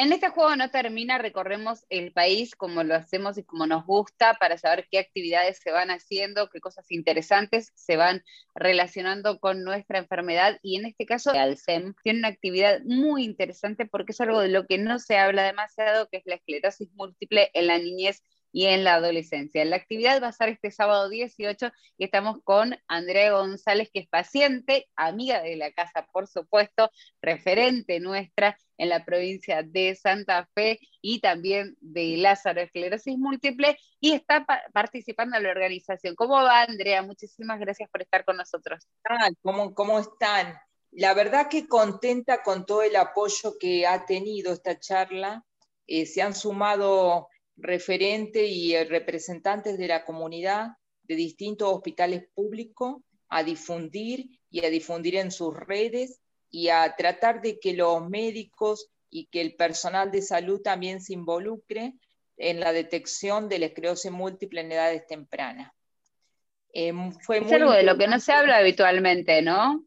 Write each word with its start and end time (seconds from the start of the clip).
En 0.00 0.14
este 0.14 0.30
juego 0.30 0.56
no 0.56 0.70
termina, 0.70 1.18
recorremos 1.18 1.84
el 1.90 2.10
país 2.14 2.54
como 2.54 2.82
lo 2.84 2.94
hacemos 2.94 3.36
y 3.36 3.44
como 3.44 3.66
nos 3.66 3.84
gusta 3.84 4.32
para 4.40 4.56
saber 4.56 4.88
qué 4.90 4.98
actividades 4.98 5.58
se 5.62 5.72
van 5.72 5.90
haciendo, 5.90 6.48
qué 6.48 6.58
cosas 6.58 6.90
interesantes 6.90 7.70
se 7.74 7.98
van 7.98 8.24
relacionando 8.54 9.38
con 9.40 9.62
nuestra 9.62 9.98
enfermedad. 9.98 10.58
Y 10.62 10.76
en 10.76 10.86
este 10.86 11.04
caso 11.04 11.32
Alzheimer 11.32 11.92
tiene 12.02 12.20
una 12.20 12.28
actividad 12.28 12.80
muy 12.86 13.24
interesante 13.24 13.84
porque 13.84 14.12
es 14.12 14.20
algo 14.22 14.40
de 14.40 14.48
lo 14.48 14.66
que 14.66 14.78
no 14.78 14.98
se 14.98 15.18
habla 15.18 15.42
demasiado, 15.42 16.08
que 16.08 16.16
es 16.16 16.22
la 16.24 16.36
esclerosis 16.36 16.88
múltiple 16.94 17.50
en 17.52 17.66
la 17.66 17.76
niñez 17.76 18.22
y 18.52 18.66
en 18.66 18.84
la 18.84 18.94
adolescencia. 18.94 19.64
La 19.64 19.76
actividad 19.76 20.22
va 20.22 20.28
a 20.28 20.32
ser 20.32 20.48
este 20.50 20.70
sábado 20.70 21.08
18 21.08 21.70
y 21.98 22.04
estamos 22.04 22.38
con 22.44 22.76
Andrea 22.88 23.32
González, 23.32 23.90
que 23.92 24.00
es 24.00 24.08
paciente, 24.08 24.88
amiga 24.96 25.42
de 25.42 25.56
la 25.56 25.72
casa, 25.72 26.06
por 26.12 26.26
supuesto, 26.26 26.90
referente 27.20 28.00
nuestra 28.00 28.56
en 28.76 28.88
la 28.88 29.04
provincia 29.04 29.62
de 29.62 29.94
Santa 29.94 30.48
Fe 30.54 30.78
y 31.02 31.20
también 31.20 31.76
de 31.80 32.16
Lázaro 32.16 32.62
Esclerosis 32.62 33.18
Múltiple 33.18 33.76
y 34.00 34.12
está 34.12 34.46
participando 34.72 35.36
en 35.36 35.42
la 35.42 35.50
organización. 35.50 36.14
¿Cómo 36.14 36.34
va, 36.34 36.62
Andrea? 36.62 37.02
Muchísimas 37.02 37.60
gracias 37.60 37.90
por 37.90 38.02
estar 38.02 38.24
con 38.24 38.38
nosotros. 38.38 38.88
¿Cómo, 39.42 39.74
cómo 39.74 39.98
están? 39.98 40.58
La 40.92 41.14
verdad 41.14 41.48
que 41.48 41.68
contenta 41.68 42.42
con 42.42 42.66
todo 42.66 42.82
el 42.82 42.96
apoyo 42.96 43.56
que 43.60 43.86
ha 43.86 44.06
tenido 44.06 44.52
esta 44.52 44.78
charla. 44.78 45.44
Eh, 45.86 46.06
se 46.06 46.22
han 46.22 46.34
sumado 46.34 47.28
referente 47.60 48.46
y 48.46 48.76
representantes 48.84 49.78
de 49.78 49.88
la 49.88 50.04
comunidad 50.04 50.70
de 51.04 51.16
distintos 51.16 51.72
hospitales 51.72 52.24
públicos 52.34 53.02
a 53.28 53.42
difundir 53.42 54.40
y 54.50 54.64
a 54.64 54.70
difundir 54.70 55.16
en 55.16 55.30
sus 55.30 55.54
redes 55.54 56.20
y 56.50 56.68
a 56.68 56.94
tratar 56.96 57.40
de 57.42 57.58
que 57.60 57.74
los 57.74 58.08
médicos 58.08 58.90
y 59.08 59.26
que 59.26 59.40
el 59.40 59.54
personal 59.54 60.10
de 60.10 60.22
salud 60.22 60.60
también 60.60 61.00
se 61.00 61.14
involucre 61.14 61.94
en 62.36 62.60
la 62.60 62.72
detección 62.72 63.48
de 63.48 63.58
la 63.58 63.66
esclerosis 63.66 64.10
múltiple 64.10 64.62
en 64.62 64.72
edades 64.72 65.06
tempranas. 65.06 65.72
Eh, 66.72 66.92
fue 67.22 67.38
es 67.38 67.52
algo 67.52 67.72
de 67.72 67.82
lo 67.82 67.98
que 67.98 68.06
no 68.06 68.20
se 68.20 68.32
habla 68.32 68.58
habitualmente, 68.58 69.42
¿no? 69.42 69.84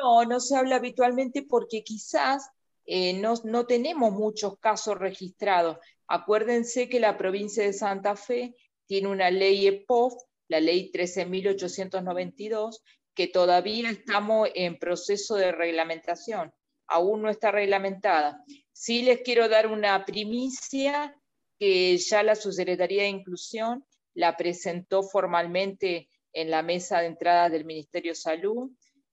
No, 0.00 0.24
no 0.24 0.40
se 0.40 0.56
habla 0.56 0.76
habitualmente 0.76 1.42
porque 1.42 1.82
quizás 1.82 2.50
eh, 2.84 3.14
no, 3.14 3.34
no, 3.44 3.66
tenemos 3.66 4.12
muchos 4.12 4.58
casos 4.58 4.98
registrados. 4.98 5.78
Acuérdense 6.08 6.88
que 6.88 7.00
la 7.00 7.18
provincia 7.18 7.62
de 7.62 7.72
Santa 7.72 8.16
Fe 8.16 8.54
tiene 8.86 9.08
una 9.08 9.30
ley 9.30 9.66
EPOF, 9.66 10.14
la 10.48 10.58
ley 10.60 10.90
13.892, 10.90 12.80
que 13.14 13.26
todavía 13.28 13.90
estamos 13.90 14.48
en 14.54 14.78
proceso 14.78 15.36
de 15.36 15.52
reglamentación. 15.52 16.52
Aún 16.86 17.20
no 17.20 17.28
está 17.28 17.50
reglamentada. 17.50 18.42
Sí 18.72 19.02
les 19.02 19.20
quiero 19.20 19.48
dar 19.48 19.66
una 19.66 20.04
primicia 20.06 21.14
que 21.58 21.98
ya 21.98 22.22
la 22.22 22.34
Subsecretaría 22.34 23.02
de 23.02 23.10
Inclusión 23.10 23.84
la 24.14 24.36
presentó 24.36 25.02
formalmente 25.02 26.08
en 26.32 26.50
la 26.50 26.62
mesa 26.62 27.00
de 27.00 27.06
entrada 27.06 27.50
del 27.50 27.64
Ministerio 27.64 28.12
de 28.12 28.16
Salud 28.16 28.70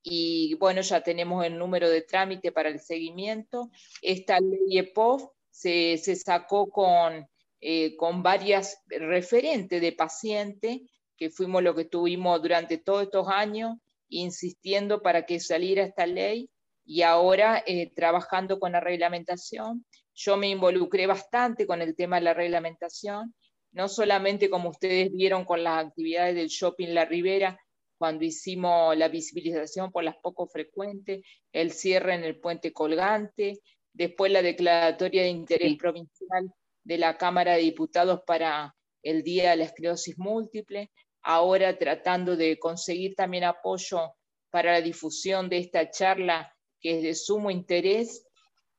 y 0.08 0.54
bueno, 0.56 0.82
ya 0.82 1.02
tenemos 1.02 1.44
el 1.44 1.58
número 1.58 1.90
de 1.90 2.04
trámite 2.04 2.52
para 2.52 2.70
el 2.70 2.80
seguimiento. 2.80 3.72
Esta 4.04 4.40
ley 4.40 4.78
EPOF 4.78 5.24
se, 5.56 6.16
sacó 6.16 6.70
con, 6.70 7.28
eh, 7.62 7.96
con 7.96 8.22
varias 8.22 8.78
referentes 8.88 9.80
de 9.80 9.94
pacientes, 9.94 10.82
que 11.18 11.30
fuimos 11.30 11.64
lo 11.64 11.74
que 11.74 11.86
tuvimos 11.86 12.42
durante 12.42 12.78
todos 12.78 13.04
estos 13.04 13.30
años, 13.30 13.78
insistiendo 14.10 15.02
para 15.02 15.26
que 15.26 15.40
saliera 15.40 15.84
esta 15.84 16.06
ley 16.06 16.50
y 16.84 17.04
ahora 17.04 17.64
eh, 17.66 17.90
trabajando 17.96 18.60
con 18.60 18.74
la 18.74 18.82
reglamentación. 18.82 19.86
Yo 20.14 20.36
me 20.36 20.50
involucré 20.50 21.08
bastante 21.08 21.66
con 21.66 21.82
el 21.82 21.96
tema 21.96 22.18
de 22.18 22.24
la 22.24 22.34
reglamentación, 22.34 23.34
no 23.72 23.88
solamente 23.88 24.50
como 24.50 24.70
ustedes 24.70 25.12
vieron 25.12 25.46
con 25.46 25.64
las 25.64 25.86
actividades 25.86 26.36
del 26.36 26.50
Shopping 26.50 26.94
La 26.94 27.06
Ribera, 27.06 27.58
cuando 27.98 28.26
hicimos 28.26 28.96
la 28.98 29.08
visibilización 29.08 29.90
por 29.92 30.04
las 30.04 30.18
poco 30.18 30.48
frecuentes, 30.48 31.24
el 31.54 31.72
cierre 31.72 32.14
en 32.14 32.26
el 32.26 32.40
puente 32.40 32.74
colgante, 32.74 33.62
después 33.96 34.32
la 34.32 34.42
declaratoria 34.42 35.24
de 35.24 35.30
interés 35.30 35.76
provincial 35.78 36.54
de 36.84 36.98
la 36.98 37.18
Cámara 37.18 37.54
de 37.54 37.62
Diputados 37.62 38.22
para 38.28 38.76
el 39.02 39.24
Día 39.24 39.52
de 39.52 39.58
la 39.58 39.64
Esclerosis 39.66 40.18
Múltiple, 40.18 40.92
ahora 41.22 41.78
tratando 41.78 42.36
de 42.36 42.60
conseguir 42.60 43.16
también 43.16 43.46
apoyo 43.46 44.14
para 44.52 44.74
la 44.74 44.82
difusión 44.82 45.50
de 45.50 45.60
esta 45.60 45.90
charla 45.90 46.54
que 46.80 46.98
es 46.98 47.04
de 47.04 47.16
sumo 47.16 47.50
interés. 47.50 48.28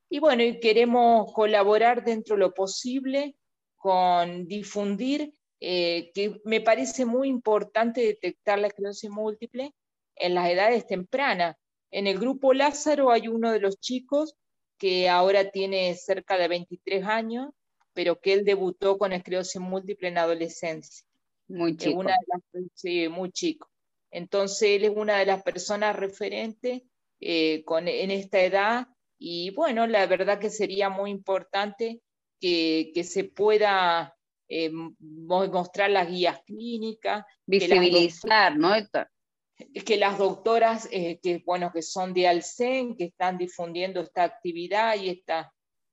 Y 0.08 0.20
bueno, 0.20 0.42
y 0.42 0.60
queremos 0.60 1.32
colaborar 1.32 2.04
dentro 2.04 2.36
de 2.36 2.40
lo 2.40 2.54
posible 2.54 3.36
con 3.76 4.46
difundir, 4.46 5.32
eh, 5.60 6.10
que 6.14 6.40
me 6.44 6.60
parece 6.60 7.06
muy 7.06 7.28
importante 7.28 8.02
detectar 8.02 8.58
la 8.58 8.66
esclerosis 8.66 9.10
múltiple 9.10 9.72
en 10.14 10.34
las 10.34 10.50
edades 10.50 10.86
tempranas. 10.86 11.56
En 11.90 12.06
el 12.06 12.18
grupo 12.18 12.52
Lázaro 12.52 13.10
hay 13.10 13.28
uno 13.28 13.50
de 13.50 13.60
los 13.60 13.80
chicos 13.80 14.36
que 14.78 15.08
ahora 15.08 15.50
tiene 15.50 15.94
cerca 15.94 16.36
de 16.38 16.48
23 16.48 17.04
años, 17.04 17.50
pero 17.92 18.20
que 18.20 18.34
él 18.34 18.44
debutó 18.44 18.98
con 18.98 19.12
esclerosis 19.12 19.60
múltiple 19.60 20.08
en 20.08 20.18
adolescencia. 20.18 21.06
Muy 21.48 21.76
chico. 21.76 22.04
sí, 22.74 23.08
muy 23.08 23.30
chico. 23.30 23.70
Entonces 24.10 24.62
él 24.70 24.84
es 24.84 24.92
una 24.94 25.18
de 25.18 25.26
las 25.26 25.42
personas 25.42 25.96
referentes 25.96 26.82
eh, 27.20 27.64
con, 27.64 27.88
en 27.88 28.10
esta 28.10 28.40
edad 28.40 28.88
y 29.18 29.50
bueno, 29.50 29.86
la 29.86 30.06
verdad 30.06 30.38
que 30.38 30.50
sería 30.50 30.90
muy 30.90 31.10
importante 31.10 32.02
que, 32.40 32.90
que 32.94 33.04
se 33.04 33.24
pueda 33.24 34.16
eh, 34.48 34.70
mostrar 35.00 35.90
las 35.90 36.08
guías 36.08 36.40
clínicas. 36.44 37.24
Visibilizar, 37.46 38.56
¿no? 38.56 38.74
Que 39.56 39.96
las 39.96 40.18
doctoras 40.18 40.88
eh, 40.90 41.18
que, 41.22 41.42
bueno, 41.44 41.70
que 41.72 41.82
son 41.82 42.12
de 42.12 42.28
Alcen, 42.28 42.96
que 42.96 43.04
están 43.04 43.38
difundiendo 43.38 44.00
esta 44.00 44.24
actividad 44.24 44.96
y 44.96 45.22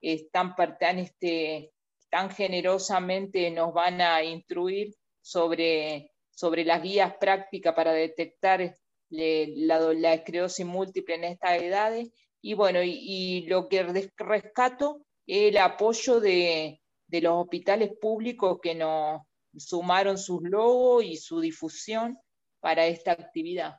están, 0.02 0.56
tan, 0.80 1.00
este, 1.00 1.72
tan 2.10 2.30
generosamente 2.30 3.50
nos 3.52 3.74
van 3.74 4.02
a 4.02 4.24
instruir 4.24 4.94
sobre, 5.22 6.12
sobre 6.30 6.66
las 6.66 6.84
guías 6.84 7.16
prácticas 7.20 7.74
para 7.74 7.94
detectar 7.94 8.76
la, 9.10 9.80
la, 9.94 10.14
esclerosis 10.14 10.66
múltiple 10.66 11.16
en 11.16 11.24
estas 11.24 11.62
edades. 11.62 12.10
Y 12.42 12.56
bueno, 12.56 12.80
y, 12.84 13.46
lo 13.48 13.70
que 13.70 13.84
rescato 14.18 15.06
es 15.26 15.52
el 15.52 15.58
apoyo 15.58 16.20
de, 16.20 16.82
de 17.08 17.22
los 17.22 17.44
hospitales 17.44 17.92
públicos 18.02 18.60
que 18.62 18.76
nos 18.76 19.22
sumaron 19.56 20.18
sus 20.18 20.42
logos 20.44 21.06
y 21.06 21.16
su 21.16 21.40
difusión 21.40 22.20
para 22.64 22.88
esta 22.88 23.12
actividad. 23.12 23.76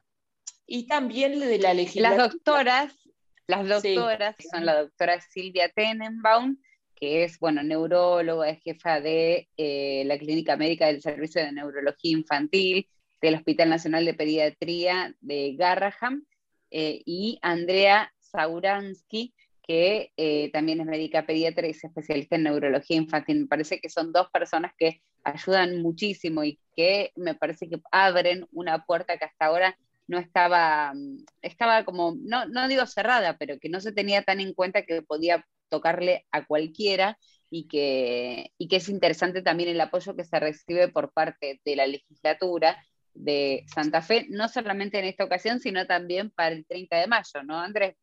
Y 0.66 0.86
también 0.86 1.40
de 1.40 1.58
la 1.58 1.72
legislación. 1.72 2.18
Las 2.18 2.32
doctoras, 2.32 3.08
las 3.46 3.66
doctoras 3.66 4.36
son 4.52 4.66
la 4.66 4.82
doctora 4.82 5.22
Silvia 5.22 5.70
Tenenbaum, 5.74 6.58
que 6.94 7.24
es, 7.24 7.38
bueno, 7.38 7.62
neuróloga, 7.62 8.50
es 8.50 8.62
jefa 8.62 9.00
de 9.00 9.48
eh, 9.56 10.02
la 10.04 10.18
Clínica 10.18 10.58
Médica 10.58 10.88
del 10.88 11.00
Servicio 11.00 11.42
de 11.42 11.52
Neurología 11.52 12.12
Infantil 12.12 12.86
del 13.22 13.36
Hospital 13.36 13.70
Nacional 13.70 14.04
de 14.04 14.12
Pediatría 14.12 15.14
de 15.20 15.54
Garraham, 15.56 16.26
eh, 16.70 17.00
y 17.06 17.38
Andrea 17.40 18.12
Sauransky, 18.18 19.32
que 19.62 20.12
eh, 20.18 20.50
también 20.52 20.80
es 20.80 20.86
médica 20.86 21.24
pediatra 21.24 21.66
y 21.66 21.70
es 21.70 21.82
especialista 21.82 22.36
en 22.36 22.42
neurología 22.42 22.98
infantil. 22.98 23.40
Me 23.40 23.46
parece 23.46 23.80
que 23.80 23.88
son 23.88 24.12
dos 24.12 24.28
personas 24.30 24.72
que 24.76 25.00
ayudan 25.24 25.82
muchísimo 25.82 26.44
y 26.44 26.60
que 26.76 27.12
me 27.16 27.34
parece 27.34 27.68
que 27.68 27.80
abren 27.90 28.46
una 28.52 28.84
puerta 28.84 29.16
que 29.18 29.24
hasta 29.24 29.46
ahora 29.46 29.78
no 30.06 30.18
estaba, 30.18 30.92
mm, 30.94 31.24
estaba 31.42 31.84
como, 31.84 32.14
no, 32.20 32.46
no 32.46 32.68
digo 32.68 32.86
cerrada, 32.86 33.36
pero 33.38 33.58
que 33.58 33.68
no 33.68 33.80
se 33.80 33.92
tenía 33.92 34.22
tan 34.22 34.40
en 34.40 34.54
cuenta 34.54 34.82
que 34.82 35.02
podía 35.02 35.46
tocarle 35.68 36.26
a 36.30 36.44
cualquiera 36.46 37.18
y 37.50 37.66
que, 37.68 38.52
y 38.58 38.68
que 38.68 38.76
es 38.76 38.88
interesante 38.88 39.42
también 39.42 39.70
el 39.70 39.80
apoyo 39.80 40.14
que 40.14 40.24
se 40.24 40.38
recibe 40.40 40.88
por 40.88 41.12
parte 41.12 41.60
de 41.64 41.76
la 41.76 41.86
legislatura 41.86 42.84
de 43.14 43.64
Santa 43.72 44.02
Fe, 44.02 44.26
no 44.28 44.48
solamente 44.48 44.98
en 44.98 45.04
esta 45.06 45.24
ocasión, 45.24 45.60
sino 45.60 45.86
también 45.86 46.30
para 46.30 46.54
el 46.54 46.66
30 46.66 46.96
de 46.96 47.06
mayo, 47.06 47.42
¿no, 47.44 47.58
Andrés? 47.58 47.96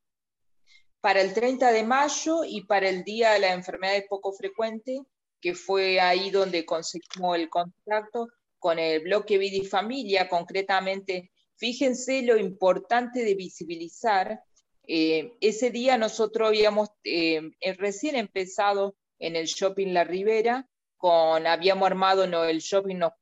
Para 1.02 1.22
el 1.22 1.34
30 1.34 1.72
de 1.72 1.84
mayo 1.84 2.44
y 2.48 2.66
para 2.66 2.88
el 2.88 3.04
Día 3.04 3.32
de 3.32 3.40
la 3.40 3.54
Enfermedad 3.54 4.02
Poco 4.08 4.34
Frecuente, 4.34 5.02
que 5.42 5.56
fue 5.56 6.00
ahí 6.00 6.30
donde 6.30 6.66
conseguimos 6.66 7.38
el 7.38 7.50
contacto 7.50 8.28
con 8.60 8.78
el 8.80 9.02
bloque 9.02 9.38
Vida 9.38 9.58
y 9.58 9.66
Familia, 9.66 10.30
concretamente. 10.30 11.32
Fíjense 11.56 12.22
lo 12.22 12.38
importante 12.38 13.24
de 13.24 13.36
visibilizar. 13.36 14.42
Eh, 14.88 15.34
ese 15.42 15.72
día 15.72 15.98
nosotros 15.98 16.48
habíamos 16.48 16.90
eh, 17.04 17.42
recién 17.78 18.16
empezado 18.16 18.96
en 19.20 19.36
el 19.36 19.46
Shopping 19.46 19.94
La 19.94 20.04
Ribera, 20.04 20.68
con, 20.98 21.48
habíamos 21.48 21.88
armado, 21.88 22.28
no, 22.28 22.44
el 22.44 22.60
shopping 22.60 22.98
nos, 22.98 23.14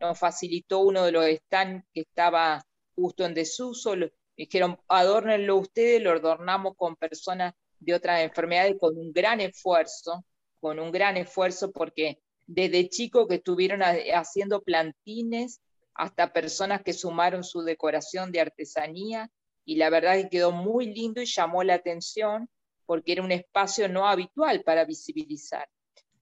nos 0.00 0.18
facilitó 0.18 0.80
uno 0.80 1.04
de 1.04 1.12
los 1.12 1.26
stands 1.26 1.84
que 1.92 2.02
estaba 2.02 2.64
justo 2.94 3.24
en 3.24 3.34
desuso, 3.34 3.94
dijeron, 4.36 4.78
adórnenlo 4.88 5.56
ustedes, 5.56 6.00
lo 6.00 6.12
adornamos 6.12 6.74
con 6.76 6.94
personas 6.96 7.54
de 7.78 7.94
otras 7.94 8.22
enfermedades 8.22 8.76
con 8.78 8.96
un 8.96 9.12
gran 9.12 9.40
esfuerzo, 9.40 10.24
con 10.60 10.78
un 10.78 10.90
gran 10.90 11.16
esfuerzo 11.16 11.72
porque 11.72 12.20
desde 12.46 12.88
chicos 12.88 13.26
que 13.28 13.36
estuvieron 13.36 13.82
haciendo 13.82 14.62
plantines 14.62 15.60
hasta 15.94 16.32
personas 16.32 16.82
que 16.82 16.92
sumaron 16.92 17.42
su 17.42 17.62
decoración 17.62 18.30
de 18.30 18.40
artesanía 18.40 19.30
y 19.64 19.76
la 19.76 19.90
verdad 19.90 20.14
que 20.16 20.28
quedó 20.28 20.52
muy 20.52 20.92
lindo 20.94 21.20
y 21.20 21.26
llamó 21.26 21.62
la 21.64 21.74
atención 21.74 22.48
porque 22.84 23.12
era 23.12 23.22
un 23.22 23.32
espacio 23.32 23.88
no 23.88 24.06
habitual 24.06 24.62
para 24.62 24.84
visibilizar. 24.84 25.68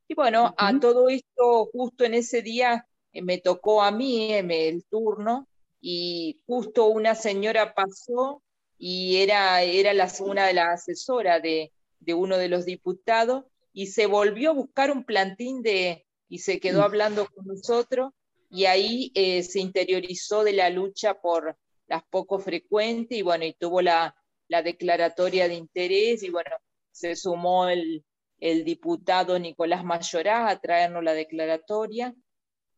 Y 0.09 0.15
bueno, 0.15 0.55
a 0.57 0.79
todo 0.81 1.09
esto, 1.09 1.67
justo 1.73 2.05
en 2.05 2.15
ese 2.15 2.43
día 2.43 2.87
eh, 3.13 3.23
me 3.23 3.39
tocó 3.39 3.83
a 3.83 3.91
mí 3.91 4.33
eh, 4.33 4.69
el 4.69 4.85
turno 4.85 5.49
y 5.81 6.41
justo 6.47 6.87
una 6.87 7.15
señora 7.15 7.75
pasó 7.75 8.43
y 8.79 9.17
era, 9.17 9.63
era 9.63 9.93
la, 9.93 10.11
una 10.21 10.47
de 10.47 10.55
las 10.55 10.83
asesoras 10.83 11.43
de, 11.43 11.73
de 12.01 12.15
uno 12.15 12.39
de 12.39 12.49
los 12.49 12.65
diputados 12.65 13.45
y 13.75 13.89
se 13.89 14.07
volvió 14.07 14.51
a 14.51 14.55
buscar 14.55 14.91
un 14.91 15.05
plantín 15.05 15.61
de, 15.61 16.07
y 16.29 16.39
se 16.39 16.61
quedó 16.61 16.81
mm. 16.81 16.85
hablando 16.85 17.27
con 17.27 17.47
nosotros 17.47 18.13
y 18.49 18.67
ahí 18.67 19.11
eh, 19.15 19.43
se 19.43 19.61
interiorizó 19.61 20.45
de 20.45 20.53
la 20.53 20.71
lucha 20.71 21.21
por 21.21 21.59
las 21.89 22.05
poco 22.05 22.39
frecuentes 22.39 23.19
y 23.19 23.23
bueno, 23.23 23.45
y 23.45 23.53
tuvo 23.53 23.83
la, 23.83 24.15
la 24.49 24.63
declaratoria 24.63 25.49
de 25.49 25.55
interés 25.55 26.23
y 26.23 26.31
bueno, 26.31 26.57
se 26.93 27.17
sumó 27.17 27.69
el, 27.69 28.05
el 28.39 28.65
diputado 28.65 29.39
Nicolás 29.39 29.85
Mayorá 29.85 30.49
a 30.49 30.61
traernos 30.61 31.03
la 31.03 31.13
declaratoria 31.13 32.15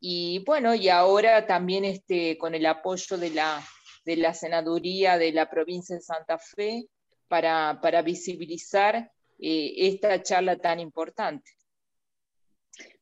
y 0.00 0.42
bueno, 0.46 0.74
y 0.74 0.88
ahora 0.88 1.46
también 1.46 1.84
este, 1.84 2.38
con 2.38 2.54
el 2.54 2.64
apoyo 2.64 3.18
de 3.18 3.30
la, 3.30 3.62
de 4.06 4.16
la 4.16 4.32
senaduría 4.32 5.18
de 5.18 5.32
la 5.32 5.50
provincia 5.50 5.94
de 5.94 6.02
Santa 6.02 6.38
Fe 6.38 6.86
para, 7.28 7.80
para 7.82 8.00
visibilizar 8.00 9.12
eh, 9.38 9.74
esta 9.88 10.22
charla 10.22 10.56
tan 10.56 10.80
importante. 10.80 11.50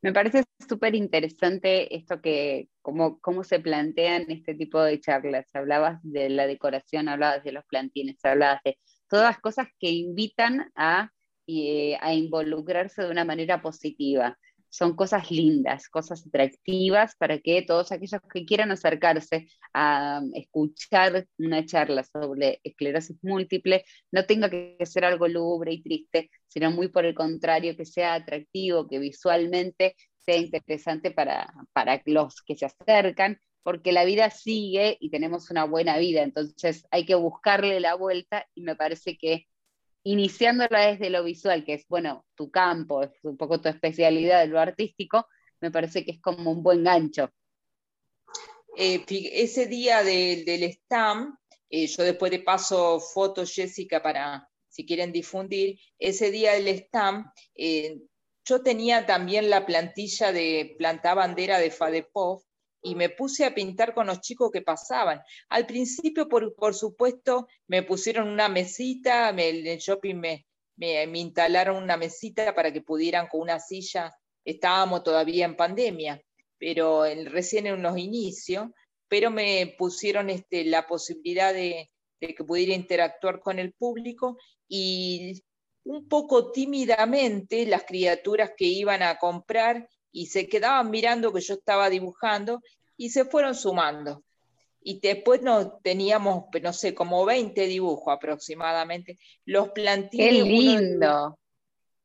Me 0.03 0.13
parece 0.13 0.45
súper 0.69 0.95
interesante 0.95 1.95
esto 1.97 2.21
que, 2.21 2.69
cómo, 2.81 3.19
cómo 3.21 3.43
se 3.43 3.59
plantean 3.59 4.31
este 4.31 4.55
tipo 4.55 4.81
de 4.81 5.01
charlas. 5.01 5.47
Hablabas 5.55 6.01
de 6.03 6.29
la 6.31 6.47
decoración, 6.47 7.09
hablabas 7.09 7.43
de 7.43 7.53
los 7.53 7.65
plantines, 7.65 8.25
hablabas 8.25 8.61
de 8.65 8.79
todas 9.09 9.27
las 9.27 9.41
cosas 9.41 9.69
que 9.79 9.91
invitan 9.91 10.71
a, 10.77 11.11
eh, 11.47 11.97
a 12.01 12.15
involucrarse 12.15 13.03
de 13.03 13.11
una 13.11 13.25
manera 13.25 13.63
positiva 13.63 14.39
son 14.75 14.97
cosas 14.97 15.31
lindas, 15.31 15.89
cosas 15.89 16.27
atractivas 16.27 17.15
para 17.17 17.39
que 17.39 17.63
todos 17.63 17.93
aquellos 17.93 18.21
que 18.33 18.45
quieran 18.45 18.73
acercarse 18.73 19.47
a 19.73 20.21
escuchar 20.35 21.29
una 21.39 21.65
charla 21.65 22.03
sobre 22.03 22.61
esclerosis 22.65 23.17
múltiple 23.23 23.85
no 24.11 24.27
tenga 24.27 24.51
que 24.51 24.77
ser 24.85 25.05
algo 25.05 25.29
lúgubre 25.29 25.73
y 25.73 25.81
triste, 25.81 26.29
sino 26.49 26.73
muy 26.73 26.89
por 26.89 27.05
el 27.05 27.15
contrario, 27.15 27.77
que 27.77 27.85
sea 27.85 28.15
atractivo, 28.15 28.89
que 28.89 28.99
visualmente 28.99 29.95
sea 30.19 30.39
interesante 30.39 31.13
para, 31.13 31.55
para 31.73 32.03
los 32.07 32.43
que 32.43 32.57
se 32.57 32.67
acercan, 32.67 33.39
porque 33.63 33.93
la 33.93 34.05
vida 34.05 34.29
sigue 34.31 34.97
y 34.99 35.11
tenemos 35.11 35.53
una 35.53 35.67
buena 35.67 35.99
vida, 35.99 36.23
entonces 36.23 36.85
hay 36.91 37.07
que 37.07 37.15
buscarle 37.15 37.79
la 37.79 37.95
vuelta 37.95 38.45
y 38.57 38.63
me 38.63 38.75
parece 38.75 39.17
que 39.17 39.47
iniciándola 40.05 40.87
desde 40.87 41.11
lo 41.11 41.25
visual, 41.25 41.65
que 41.65 41.75
es, 41.75 41.87
bueno, 41.89 42.25
tu 42.35 42.51
campo, 42.51 43.03
es 43.03 43.11
un 43.23 43.37
poco 43.37 43.61
tu 43.61 43.69
especialidad, 43.69 44.47
lo 44.47 44.61
artístico, 44.61 45.27
me 45.61 45.71
parece 45.71 46.05
que 46.05 46.13
es 46.13 46.21
como 46.21 46.51
un 46.51 46.63
buen 46.63 46.85
gancho. 46.85 47.31
Eh, 48.77 49.05
ese 49.09 49.67
día 49.67 50.03
del 50.03 50.63
STAM, 50.65 51.37
eh, 51.71 51.87
yo 51.87 52.03
después 52.03 52.31
de 52.31 52.41
paso 52.41 53.01
fotos, 53.01 53.53
Jessica, 53.53 54.03
para 54.03 54.49
si 54.69 54.85
quieren 54.85 55.13
difundir, 55.13 55.79
ese 55.99 56.31
día 56.31 56.53
del 56.53 56.69
STAM, 56.69 57.31
eh, 57.55 58.01
yo 58.45 58.63
tenía 58.63 59.07
también 59.07 59.49
la 59.49 59.65
plantilla 59.65 60.33
de 60.33 60.75
planta 60.77 61.15
bandera 61.15 61.59
de 61.59 61.71
FADEPOF, 61.71 62.45
y 62.85 62.95
me 62.95 63.09
puse 63.09 63.47
a 63.47 63.55
pintar 63.55 63.95
con 63.95 64.07
los 64.07 64.21
chicos 64.21 64.51
que 64.53 64.61
pasaban. 64.61 65.23
Al 65.49 65.67
principio, 65.67 66.29
por, 66.29 66.55
por 66.55 66.75
supuesto, 66.75 67.49
me 67.67 67.83
pusieron 67.83 68.29
una 68.29 68.49
mesita, 68.49 69.33
me, 69.33 69.49
en 69.49 69.67
el 69.67 69.79
shopping 69.79 70.17
me, 70.17 70.47
me, 70.77 71.19
instalaron 71.19 71.83
una 71.83 71.97
mesita 71.97 72.55
para 72.55 72.73
que 72.73 72.83
pudieran 72.83 73.27
con 73.29 73.41
una 73.41 73.59
silla, 73.59 74.15
estábamos 74.45 75.03
todavía 75.03 75.47
en 75.47 75.57
pandemia, 75.57 76.21
pero 76.59 77.05
recién 77.05 77.67
en 77.67 77.83
los 77.83 77.97
inicios, 77.97 78.67
pero 79.09 79.31
me 79.31 79.75
pusieron 79.79 80.29
este, 80.29 80.65
la 80.65 80.87
posibilidad 80.87 81.55
de, 81.55 81.91
de 82.21 82.35
que 82.35 82.45
pudiera 82.45 82.75
interactuar 82.75 83.41
con 83.41 83.59
el 83.59 83.73
público 83.73 84.37
y 84.69 85.43
un 85.85 86.07
poco 86.07 86.51
tímidamente 86.51 87.65
las 87.65 87.85
criaturas 87.85 88.53
que 88.57 88.67
iban 88.67 89.03
a 89.03 89.17
comprar 89.17 89.89
y 90.15 90.27
se 90.27 90.49
quedaban 90.49 90.91
mirando 90.91 91.33
que 91.33 91.41
yo 91.41 91.55
estaba 91.55 91.91
dibujando 91.91 92.63
y 92.97 93.11
se 93.11 93.25
fueron 93.25 93.57
sumando. 93.57 94.23
Y 94.81 95.01
después 95.01 95.43
no, 95.43 95.79
teníamos, 95.83 96.45
no 96.63 96.73
sé, 96.73 96.95
como 96.95 97.25
20 97.25 97.67
dibujos 97.67 98.15
aproximadamente. 98.15 99.19
Los 99.45 99.71
plantines. 99.71 100.29
¡Qué 100.29 100.43
lindo! 100.45 101.37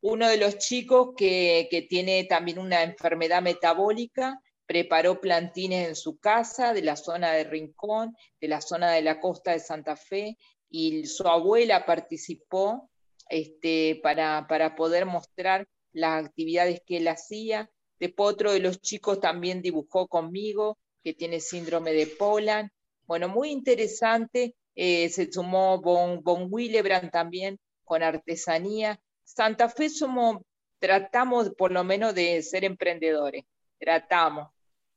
Uno 0.02 0.28
de, 0.28 0.38
los 0.38 0.58
chicos 0.58 1.10
que, 1.16 1.68
que 1.70 1.84
tiene 1.84 2.24
también 2.24 2.58
una 2.58 2.82
enfermedad 2.82 3.44
metabólica, 3.44 4.42
preparó 4.66 5.22
plantines 5.22 5.90
en 5.90 5.96
su 5.96 6.18
casa, 6.18 6.74
de 6.74 6.82
la 6.82 6.96
zona 6.96 7.34
de 7.34 7.44
Rincón, 7.44 8.16
de 8.42 8.48
la 8.48 8.62
zona 8.62 8.92
de 8.92 9.04
la 9.04 9.20
costa 9.20 9.52
de 9.52 9.60
Santa 9.60 9.96
Fe, 9.96 10.36
y 10.68 11.06
su 11.06 11.28
abuela 11.28 11.86
participó 11.86 12.90
este, 13.30 14.00
para, 14.02 14.48
para 14.48 14.76
poder 14.76 15.06
mostrar 15.06 15.68
las 15.92 16.26
actividades 16.26 16.82
que 16.88 16.98
él 16.98 17.08
hacía. 17.08 17.70
Después 18.00 18.34
otro 18.34 18.52
de 18.52 18.60
los 18.60 18.82
chicos 18.82 19.20
también 19.20 19.62
dibujó 19.62 20.08
conmigo, 20.08 20.78
que 21.04 21.14
tiene 21.14 21.40
síndrome 21.40 21.94
de 21.94 22.08
Poland. 22.08 22.70
Bueno, 23.06 23.28
muy 23.28 23.50
interesante. 23.52 24.56
Eh, 24.76 25.10
se 25.10 25.32
sumó 25.32 25.82
Von, 25.82 26.24
Von 26.24 26.48
Willebrand 26.50 27.12
también 27.12 27.60
con 27.84 28.04
artesanía. 28.04 29.00
Santa 29.24 29.68
Fe 29.68 29.90
somos, 29.90 30.38
tratamos 30.80 31.50
por 31.52 31.72
lo 31.72 31.84
menos 31.84 32.16
de 32.16 32.42
ser 32.42 32.64
emprendedores, 32.64 33.44
tratamos. 33.78 34.50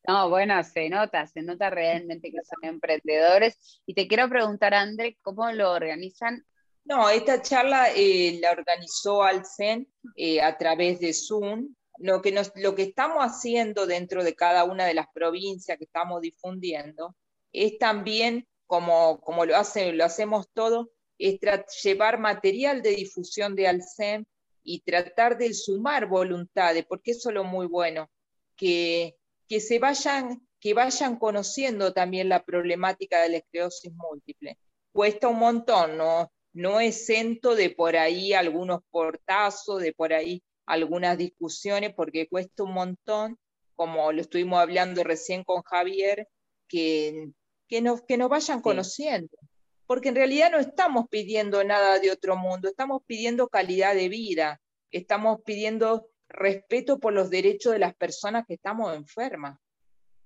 No, 0.07 0.29
bueno, 0.29 0.63
se 0.65 0.89
nota, 0.89 1.27
se 1.27 1.43
nota 1.43 1.71
realmente 1.71 2.31
que 2.31 2.39
son 2.45 2.69
emprendedores. 2.69 3.83
Y 3.87 3.95
te 3.95 4.09
quiero 4.09 4.29
preguntar, 4.29 4.75
André, 4.75 5.17
¿cómo 5.23 5.51
lo 5.53 5.73
organizan? 5.73 6.45
No, 6.85 7.09
esta 7.09 7.41
charla 7.41 7.91
eh, 7.95 8.39
la 8.41 8.51
organizó 8.51 9.23
Alcen 9.23 9.89
eh, 10.17 10.41
a 10.41 10.59
través 10.59 10.99
de 10.99 11.13
Zoom 11.13 11.75
lo 11.99 12.23
que, 12.23 12.35
lo 12.57 12.75
que 12.75 12.83
estamos 12.83 13.19
haciendo 13.19 13.87
dentro 13.87 14.25
de 14.25 14.35
cada 14.35 14.65
una 14.65 14.87
de 14.87 14.95
las 14.95 15.07
provincias 15.13 15.79
que 15.79 15.85
estamos 15.85 16.21
difundiendo 16.21 17.15
es 17.53 17.79
también, 17.79 18.49
como, 18.67 19.21
como 19.21 19.45
lo, 19.45 19.57
hace, 19.57 19.93
lo 19.93 20.05
hacemos 20.05 20.49
todo, 20.53 20.91
es 21.19 21.39
llevar 21.83 22.19
material 22.19 22.83
de 22.83 22.91
difusión 22.91 23.55
de 23.55 23.69
Alcem 23.69 24.25
y 24.65 24.81
tratar 24.81 25.39
de 25.39 25.53
sumar 25.53 26.07
voluntades, 26.07 26.85
porque 26.87 27.13
eso 27.13 27.29
es 27.29 27.35
lo 27.35 27.45
muy 27.45 27.67
bueno, 27.67 28.11
que, 28.57 29.17
que 29.49 29.61
se 29.61 29.79
vayan, 29.79 30.47
que 30.61 30.75
vayan 30.75 31.19
conociendo 31.19 31.93
también 31.93 32.29
la 32.29 32.45
problemática 32.45 33.21
de 33.23 33.29
la 33.29 33.37
esclerosis 33.39 33.93
múltiple. 33.93 34.59
Cuesta 34.93 35.29
un 35.29 35.39
montón, 35.39 35.97
¿no? 35.97 36.33
No 36.55 36.81
exento 36.81 37.55
de 37.55 37.71
por 37.71 37.97
ahí 37.97 38.35
algunos 38.35 38.81
portazos, 38.91 39.81
de 39.81 39.93
por 39.93 40.13
ahí 40.13 40.43
algunas 40.73 41.19
discusiones 41.19 41.93
porque 41.95 42.29
cuesta 42.29 42.63
un 42.63 42.73
montón, 42.73 43.39
como 43.75 44.11
lo 44.11 44.21
estuvimos 44.21 44.59
hablando 44.59 45.05
recién 45.05 45.45
con 45.45 45.63
Javier, 45.63 46.29
que, 46.67 47.31
que, 47.69 47.83
nos, 47.83 48.01
que 48.03 48.17
nos 48.17 48.31
vayan 48.31 48.63
conociendo. 48.63 49.37
Porque 49.87 50.09
en 50.09 50.15
realidad 50.15 50.51
no 50.51 50.59
estamos 50.59 51.09
pidiendo 51.11 51.63
nada 51.63 51.99
de 51.99 52.11
otro 52.11 52.37
mundo, 52.37 52.69
estamos 52.69 53.03
pidiendo 53.07 53.49
calidad 53.49 53.95
de 53.95 54.09
vida, 54.09 54.63
estamos 54.91 55.41
pidiendo 55.45 56.09
respeto 56.27 56.99
por 56.99 57.13
los 57.13 57.29
derechos 57.29 57.75
de 57.75 57.79
las 57.79 57.95
personas 57.95 58.47
que 58.47 58.55
estamos 58.55 58.97
enfermas. 58.97 59.59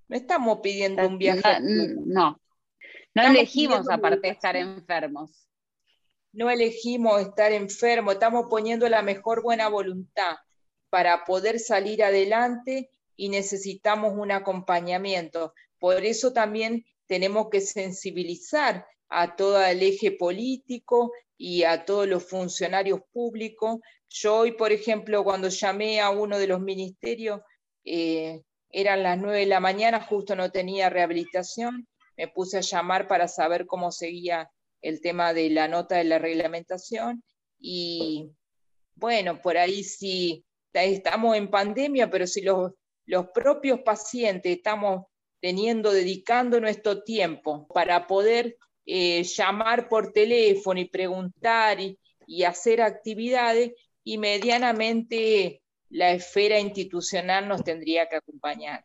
No 0.07 0.17
estamos 0.17 0.61
pidiendo 0.63 1.05
un 1.09 1.19
viaje. 1.19 1.43
No, 1.61 2.41
no, 3.15 3.23
elegimos 3.23 3.91
aparte 3.91 4.29
estar 4.29 4.55
enfermos 4.55 5.46
no 6.37 6.51
elegimos 6.51 7.23
estar 7.23 7.51
enfermos, 7.53 8.15
estamos 8.15 8.47
poniendo 8.51 8.87
la 8.91 9.01
mejor 9.01 9.43
buena 9.43 9.69
voluntad 9.69 10.37
para 10.91 11.25
poder 11.25 11.59
salir 11.59 12.05
adelante 12.05 12.91
y 13.17 13.31
necesitamos 13.31 14.13
un 14.15 14.31
acompañamiento. 14.31 15.55
Por 15.79 16.05
eso 16.05 16.35
también 16.35 16.85
tenemos 17.07 17.49
que 17.49 17.63
sensibilizar 17.63 18.87
a 19.09 19.35
todo 19.35 19.65
el 19.65 19.83
eje 19.83 20.13
político 20.13 21.11
y 21.39 21.63
a 21.63 21.87
todos 21.87 22.07
los 22.07 22.25
funcionarios 22.25 23.01
públicos. 23.15 23.79
Yo 24.11 24.37
hoy, 24.41 24.53
por 24.53 24.73
ejemplo, 24.73 25.25
cuando 25.25 25.49
llamé 25.49 26.03
a 26.03 26.11
uno 26.11 26.39
de 26.39 26.49
los 26.49 26.61
ministerios, 26.61 27.41
eh, 27.83 28.43
eran 28.69 29.03
las 29.03 29.17
nueve 29.17 29.39
de 29.39 29.47
la 29.47 29.61
mañana, 29.61 30.03
justo 30.03 30.37
no 30.37 30.53
tenía 30.53 30.91
rehabilitación, 30.91 31.89
me 32.15 32.29
puse 32.29 32.59
a 32.59 32.61
llamar 32.61 33.09
para 33.09 33.27
saber 33.27 33.65
cómo 33.65 33.91
seguía 33.91 34.51
el 34.89 35.01
tema 35.01 35.33
de 35.33 35.51
la 35.51 35.69
nota 35.69 35.97
de 35.97 36.05
la 36.05 36.19
reglamentación 36.19 37.23
y 37.59 38.31
bueno, 38.95 39.41
por 39.43 39.57
ahí 39.57 39.83
sí 39.85 40.45
estamos 40.73 41.37
en 41.37 41.49
pandemia, 41.49 42.11
pero 42.11 42.27
si 42.27 42.43
los, 42.43 42.73
los 43.05 43.29
propios 43.29 43.81
pacientes 43.81 44.57
estamos 44.57 45.07
teniendo, 45.41 45.93
dedicando 45.93 46.61
nuestro 46.61 47.03
tiempo 47.03 47.67
para 47.69 48.07
poder 48.07 48.57
eh, 48.87 49.23
llamar 49.25 49.89
por 49.89 50.13
teléfono 50.13 50.81
y 50.81 50.87
preguntar 50.87 51.79
y, 51.81 51.99
hacer 52.45 52.83
actividades, 52.83 53.73
y 54.03 54.19
medianamente 54.19 55.63
la 55.91 56.11
esfera 56.11 56.59
institucional 56.59 57.47
nos 57.47 57.63
tendría 57.63 58.09
que 58.09 58.17
acompañar. 58.17 58.85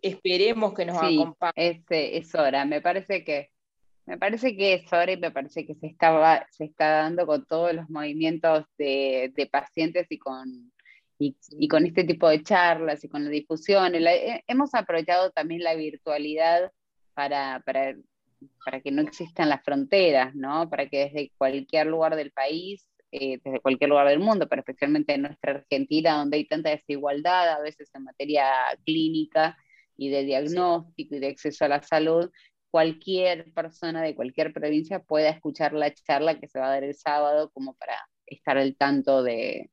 Esperemos 0.00 0.72
que 0.72 0.86
nos 0.86 0.96
acompañe. 0.96 1.52
Este, 1.54 2.16
es 2.16 2.34
hora, 2.34 2.64
me 2.64 2.80
parece 2.80 3.24
que 3.24 3.50
me 4.08 4.16
parece 4.16 4.56
que 4.56 4.72
es 4.72 4.90
hora 4.90 5.12
y 5.12 5.18
me 5.18 5.30
parece 5.30 5.66
que 5.66 5.74
se 5.74 5.88
está, 5.88 6.46
se 6.50 6.64
está 6.64 7.02
dando 7.02 7.26
con 7.26 7.44
todos 7.44 7.74
los 7.74 7.90
movimientos 7.90 8.64
de, 8.78 9.48
pacientes 9.52 10.06
y 10.08 10.18
con, 10.18 10.72
y, 11.18 11.68
con 11.68 11.84
este 11.84 12.04
tipo 12.04 12.26
de 12.26 12.42
charlas 12.42 13.04
y 13.04 13.08
con 13.10 13.24
la 13.24 13.30
difusión. 13.30 13.94
Eh, 13.94 14.42
hemos 14.46 14.74
aprovechado 14.74 15.30
también 15.30 15.62
la 15.62 15.74
virtualidad 15.74 16.72
para, 17.12 17.62
para, 17.66 17.96
para, 18.64 18.80
que 18.80 18.92
no 18.92 19.02
existan 19.02 19.50
las 19.50 19.62
fronteras, 19.62 20.34
¿no? 20.34 20.70
Para 20.70 20.88
que 20.88 21.10
desde 21.10 21.30
cualquier 21.36 21.88
lugar 21.88 22.16
del 22.16 22.30
país, 22.30 22.86
eh, 23.12 23.38
desde 23.44 23.60
cualquier 23.60 23.90
lugar 23.90 24.08
del 24.08 24.20
mundo, 24.20 24.48
pero 24.48 24.60
especialmente 24.60 25.12
en 25.12 25.22
nuestra 25.22 25.52
Argentina, 25.52 26.16
donde 26.16 26.38
hay 26.38 26.46
tanta 26.46 26.70
desigualdad, 26.70 27.50
a 27.50 27.60
veces 27.60 27.90
en 27.92 28.04
materia 28.04 28.46
clínica 28.86 29.58
y 29.98 30.08
de 30.08 30.24
diagnóstico 30.24 31.16
y 31.16 31.18
de 31.18 31.26
acceso 31.26 31.66
a 31.66 31.68
la 31.68 31.82
salud, 31.82 32.30
cualquier 32.70 33.52
persona 33.52 34.02
de 34.02 34.14
cualquier 34.14 34.52
provincia 34.52 35.00
pueda 35.00 35.30
escuchar 35.30 35.72
la 35.72 35.92
charla 35.92 36.38
que 36.38 36.48
se 36.48 36.58
va 36.58 36.66
a 36.66 36.70
dar 36.70 36.84
el 36.84 36.94
sábado 36.94 37.50
como 37.50 37.74
para 37.74 37.96
estar 38.26 38.58
al 38.58 38.76
tanto 38.76 39.22
de, 39.22 39.70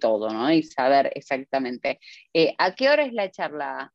todo, 0.00 0.30
¿no? 0.30 0.52
Y 0.52 0.62
saber 0.62 1.12
exactamente. 1.14 2.00
Eh, 2.32 2.54
¿A 2.58 2.74
qué 2.74 2.88
hora 2.88 3.04
es 3.04 3.12
la 3.12 3.30
charla, 3.30 3.92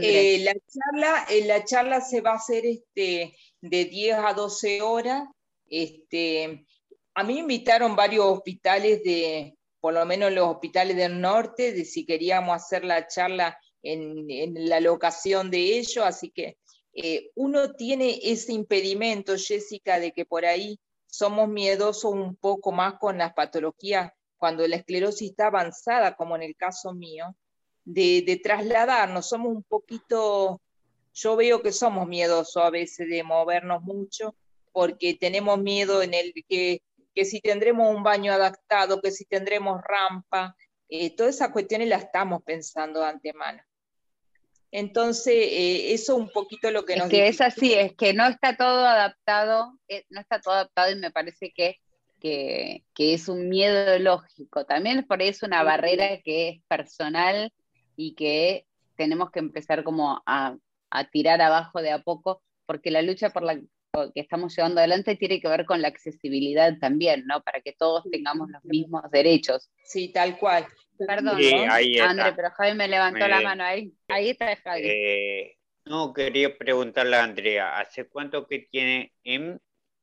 eh, 0.00 0.38
la, 0.40 0.52
charla 0.52 1.26
eh, 1.30 1.44
la 1.46 1.64
charla 1.64 2.00
se 2.00 2.20
va 2.20 2.32
a 2.32 2.36
hacer 2.36 2.66
este, 2.66 3.36
de 3.60 3.84
10 3.84 4.18
a 4.18 4.32
12 4.34 4.82
horas. 4.82 5.24
Este, 5.66 6.66
a 7.14 7.22
mí 7.22 7.34
me 7.34 7.40
invitaron 7.40 7.94
varios 7.94 8.26
hospitales 8.26 9.02
de, 9.04 9.56
por 9.80 9.94
lo 9.94 10.04
menos 10.04 10.32
los 10.32 10.48
hospitales 10.48 10.96
del 10.96 11.20
norte, 11.20 11.72
de 11.72 11.84
si 11.84 12.04
queríamos 12.04 12.56
hacer 12.56 12.84
la 12.84 13.06
charla 13.06 13.58
en, 13.82 14.28
en 14.28 14.68
la 14.68 14.80
locación 14.80 15.50
de 15.50 15.78
ellos, 15.78 16.04
así 16.04 16.30
que 16.30 16.58
eh, 16.94 17.30
uno 17.34 17.74
tiene 17.74 18.20
ese 18.22 18.52
impedimento, 18.52 19.36
Jessica, 19.36 19.98
de 19.98 20.12
que 20.12 20.24
por 20.24 20.44
ahí 20.44 20.78
somos 21.06 21.48
miedosos 21.48 22.12
un 22.12 22.36
poco 22.36 22.72
más 22.72 22.94
con 22.98 23.18
las 23.18 23.34
patologías 23.34 24.12
cuando 24.36 24.66
la 24.66 24.76
esclerosis 24.76 25.30
está 25.30 25.46
avanzada, 25.46 26.16
como 26.16 26.36
en 26.36 26.42
el 26.42 26.56
caso 26.56 26.92
mío, 26.92 27.34
de, 27.84 28.22
de 28.26 28.36
trasladarnos. 28.36 29.28
Somos 29.28 29.54
un 29.54 29.62
poquito, 29.62 30.60
yo 31.12 31.36
veo 31.36 31.62
que 31.62 31.72
somos 31.72 32.06
miedosos 32.06 32.62
a 32.62 32.70
veces 32.70 33.08
de 33.08 33.22
movernos 33.22 33.82
mucho 33.82 34.34
porque 34.72 35.14
tenemos 35.14 35.58
miedo 35.58 36.02
en 36.02 36.14
el 36.14 36.32
que, 36.48 36.82
que 37.14 37.24
si 37.24 37.40
tendremos 37.40 37.94
un 37.94 38.02
baño 38.02 38.32
adaptado, 38.32 39.00
que 39.00 39.12
si 39.12 39.24
tendremos 39.24 39.80
rampa, 39.82 40.56
eh, 40.88 41.14
todas 41.14 41.36
esas 41.36 41.50
cuestiones 41.50 41.88
las 41.88 42.04
estamos 42.04 42.42
pensando 42.42 43.00
de 43.00 43.06
antemano. 43.06 43.62
Entonces, 44.76 45.32
eh, 45.36 45.94
eso 45.94 46.16
un 46.16 46.28
poquito 46.30 46.68
lo 46.72 46.84
que 46.84 46.94
es 46.94 46.98
nos... 46.98 47.08
Que 47.08 47.28
es 47.28 47.40
así, 47.40 47.74
es 47.74 47.94
que 47.94 48.12
no 48.12 48.26
está 48.26 48.56
todo 48.56 48.84
adaptado, 48.84 49.78
eh, 49.86 50.04
no 50.10 50.20
está 50.20 50.40
todo 50.40 50.54
adaptado 50.54 50.90
y 50.90 50.96
me 50.96 51.12
parece 51.12 51.52
que, 51.54 51.78
que, 52.20 52.82
es 52.96 53.28
un 53.28 53.48
miedo 53.48 53.96
lógico. 54.00 54.64
También 54.66 55.06
por 55.06 55.20
ahí 55.20 55.28
es 55.28 55.44
una 55.44 55.62
barrera 55.62 56.20
que 56.24 56.48
es 56.48 56.62
personal 56.66 57.52
y 57.94 58.16
que 58.16 58.66
tenemos 58.96 59.30
que 59.30 59.38
empezar 59.38 59.84
como 59.84 60.20
a, 60.26 60.56
a 60.90 61.04
tirar 61.08 61.40
abajo 61.40 61.80
de 61.80 61.92
a 61.92 62.00
poco, 62.00 62.42
porque 62.66 62.90
la 62.90 63.02
lucha 63.02 63.30
por 63.30 63.44
la 63.44 63.54
que 63.54 64.20
estamos 64.20 64.56
llevando 64.56 64.80
adelante 64.80 65.14
tiene 65.14 65.40
que 65.40 65.46
ver 65.46 65.66
con 65.66 65.82
la 65.82 65.86
accesibilidad 65.86 66.76
también, 66.80 67.26
¿no? 67.26 67.42
Para 67.42 67.60
que 67.60 67.74
todos 67.74 68.02
tengamos 68.10 68.50
los 68.50 68.64
mismos 68.64 69.08
derechos. 69.12 69.70
Sí, 69.84 70.08
tal 70.08 70.36
cual. 70.36 70.66
Perdón, 70.98 71.38
André, 71.38 72.32
pero 72.36 72.50
Javi 72.50 72.74
me 72.74 72.88
levantó 72.88 73.26
la 73.26 73.40
mano 73.40 73.64
ahí. 73.64 73.92
Ahí 74.08 74.30
está 74.30 74.54
Javi. 74.56 74.82
Eh, 74.84 75.56
no, 75.84 76.12
quería 76.12 76.56
preguntarle 76.56 77.16
a 77.16 77.24
Andrea, 77.24 77.78
¿hace 77.78 78.08
cuánto 78.08 78.46
que 78.46 78.60
tiene 78.70 79.12
M 79.22 79.58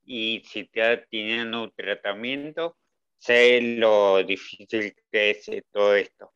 y 0.06 0.44
si 0.46 0.62
está 0.62 1.04
teniendo 1.06 1.64
un 1.64 1.72
tratamiento? 1.76 2.78
Sé 3.18 3.62
lo 3.62 4.24
difícil 4.24 4.96
que 5.12 5.32
es 5.32 5.46
todo 5.72 5.96
esto. 5.96 6.34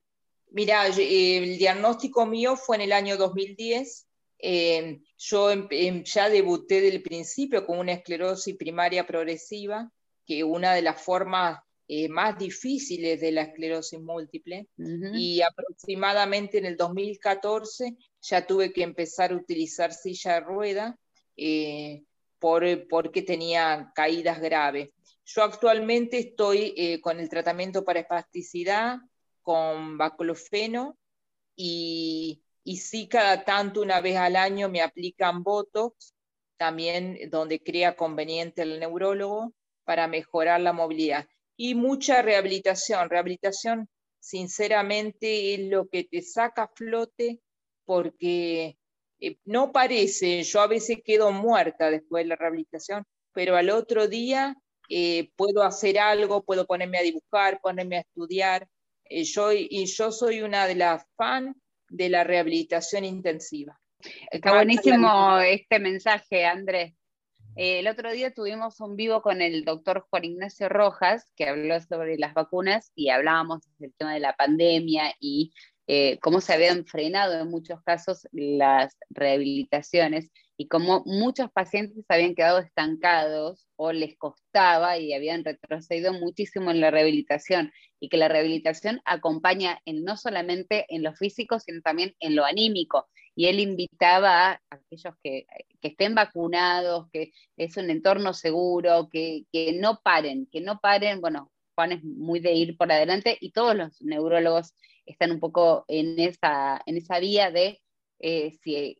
Mira, 0.52 0.88
eh, 0.88 1.38
el 1.38 1.58
diagnóstico 1.58 2.26
mío 2.26 2.56
fue 2.56 2.78
en 2.78 2.84
el 2.84 2.92
año 2.94 3.18
2010. 3.18 4.08
Eh, 4.40 5.00
yo 5.18 5.52
em, 5.52 5.68
em, 5.72 6.04
ya 6.04 6.30
debuté 6.30 6.82
del 6.82 7.02
principio 7.02 7.66
con 7.66 7.80
una 7.80 7.94
esclerosis 7.94 8.56
primaria 8.56 9.06
progresiva, 9.06 9.92
que 10.26 10.44
una 10.44 10.74
de 10.74 10.82
las 10.82 11.02
formas 11.02 11.60
eh, 11.88 12.10
más 12.10 12.36
difíciles 12.40 13.22
de 13.22 13.32
la 13.32 13.44
esclerosis 13.44 14.02
múltiple. 14.02 14.68
Y 15.14 15.42
aproximadamente 15.42 16.58
en 16.58 16.66
el 16.66 16.78
2014 16.78 17.96
ya 18.22 18.48
tuve 18.48 18.74
que 18.74 18.82
empezar 18.82 19.32
a 19.32 19.36
utilizar 19.36 19.94
silla 19.94 20.34
de 20.34 20.40
rueda 20.40 21.00
eh, 21.38 22.04
por, 22.40 22.88
porque 22.88 23.22
tenía 23.22 23.92
caídas 23.94 24.42
graves. 24.42 24.90
Yo 25.26 25.44
actualmente 25.44 26.18
estoy 26.18 26.74
eh, 26.76 27.00
con 27.02 27.20
el 27.20 27.30
tratamiento 27.30 27.86
para 27.86 28.00
espasticidad, 28.00 28.98
con 29.44 30.00
baclofeno 30.00 30.98
y, 31.56 32.42
y 32.64 32.78
sí 32.78 33.08
cada 33.08 33.44
tanto 33.44 33.82
una 33.82 34.02
vez 34.02 34.18
al 34.18 34.38
año 34.38 34.70
me 34.70 34.82
aplican 34.82 35.44
Botox, 35.44 36.16
también 36.58 37.30
donde 37.30 37.62
crea 37.62 37.96
conveniente 37.96 38.64
el 38.64 38.80
neurólogo 38.80 39.54
para 39.84 40.08
mejorar 40.08 40.62
la 40.62 40.74
movilidad 40.74 41.28
y 41.58 41.76
mucha 41.76 42.22
rehabilitación. 42.22 43.10
Rehabilitación, 43.10 43.90
sinceramente, 44.20 45.54
es 45.54 45.62
lo 45.70 45.88
que 45.88 46.04
te 46.04 46.22
saca 46.22 46.64
a 46.64 46.72
flote 46.74 47.40
porque 47.86 48.78
eh, 49.20 49.38
no 49.46 49.72
parece, 49.72 50.44
yo 50.44 50.62
a 50.62 50.68
veces 50.68 51.00
quedo 51.04 51.32
muerta 51.32 51.90
después 51.90 52.24
de 52.24 52.30
la 52.30 52.36
rehabilitación, 52.36 53.06
pero 53.32 53.56
al 53.56 53.70
otro 53.70 54.08
día 54.08 54.56
eh, 54.90 55.30
puedo 55.36 55.64
hacer 55.64 56.00
algo, 56.00 56.44
puedo 56.44 56.66
ponerme 56.66 56.98
a 56.98 57.04
dibujar, 57.04 57.60
ponerme 57.62 57.98
a 57.98 58.02
estudiar. 58.02 58.68
Eh, 59.06 59.24
yo, 59.24 59.52
y 59.52 59.86
yo 59.86 60.12
soy 60.12 60.42
una 60.42 60.68
de 60.68 60.76
las 60.76 61.06
fans 61.16 61.56
de 61.90 62.10
la 62.10 62.24
rehabilitación 62.24 63.06
intensiva. 63.06 63.80
Está 64.30 64.54
buenísimo 64.54 65.40
este 65.40 65.80
mensaje, 65.80 66.46
Andrés. 66.46 66.94
Eh, 67.58 67.80
el 67.80 67.88
otro 67.88 68.12
día 68.12 68.34
tuvimos 68.34 68.82
un 68.82 68.98
vivo 68.98 69.22
con 69.22 69.42
el 69.42 69.64
doctor 69.64 70.06
Juan 70.10 70.26
Ignacio 70.26 70.68
Rojas, 70.68 71.32
que 71.38 71.48
habló 71.48 71.80
sobre 71.80 72.18
las 72.18 72.34
vacunas 72.34 72.92
y 72.96 73.10
hablábamos 73.10 73.62
del 73.78 73.94
tema 73.94 74.14
de 74.14 74.20
la 74.20 74.36
pandemia 74.36 75.16
y 75.22 75.54
eh, 75.88 76.20
cómo 76.20 76.42
se 76.42 76.54
habían 76.54 76.86
frenado 76.86 77.40
en 77.40 77.48
muchos 77.50 77.82
casos 77.84 78.28
las 78.34 78.98
rehabilitaciones 79.10 80.32
y 80.58 80.68
cómo 80.68 81.04
muchos 81.06 81.50
pacientes 81.50 82.04
habían 82.10 82.36
quedado 82.36 82.60
estancados 82.60 83.68
o 83.78 83.94
les 83.94 84.18
costaba 84.18 84.98
y 84.98 85.14
habían 85.14 85.46
retrocedido 85.46 86.12
muchísimo 86.12 86.72
en 86.72 86.82
la 86.82 86.92
rehabilitación. 86.92 87.72
Y 88.02 88.10
que 88.10 88.18
la 88.18 88.28
rehabilitación 88.28 89.02
acompaña 89.06 89.80
en, 89.86 90.04
no 90.04 90.18
solamente 90.18 90.86
en 90.90 91.04
lo 91.04 91.14
físico, 91.14 91.60
sino 91.60 91.82
también 91.82 92.16
en 92.20 92.36
lo 92.36 92.44
anímico 92.44 93.08
y 93.36 93.48
él 93.48 93.60
invitaba 93.60 94.52
a 94.52 94.62
aquellos 94.70 95.14
que, 95.22 95.46
estén 95.82 96.16
vacunados, 96.16 97.08
que 97.12 97.32
es 97.58 97.78
un 97.78 97.92
entorno 97.92 98.34
seguro, 98.34 99.08
que, 99.12 99.46
no 99.80 100.00
paren, 100.02 100.48
que 100.52 100.62
no 100.62 100.80
paren, 100.80 101.22
bueno, 101.22 101.52
Juan 101.76 101.92
es 101.92 102.04
muy 102.04 102.40
de 102.40 102.54
ir 102.54 102.78
por 102.78 102.92
adelante 102.92 103.38
y 103.40 103.52
todos 103.52 103.76
los 103.76 104.02
neurólogos 104.02 104.74
están 105.06 105.32
un 105.32 105.40
poco 105.40 105.86
en 105.88 106.18
esa, 106.20 106.82
en 106.86 106.98
esa 106.98 107.20
vía 107.20 107.52
de 107.52 107.82
eh, 108.20 108.58
si, 108.64 108.98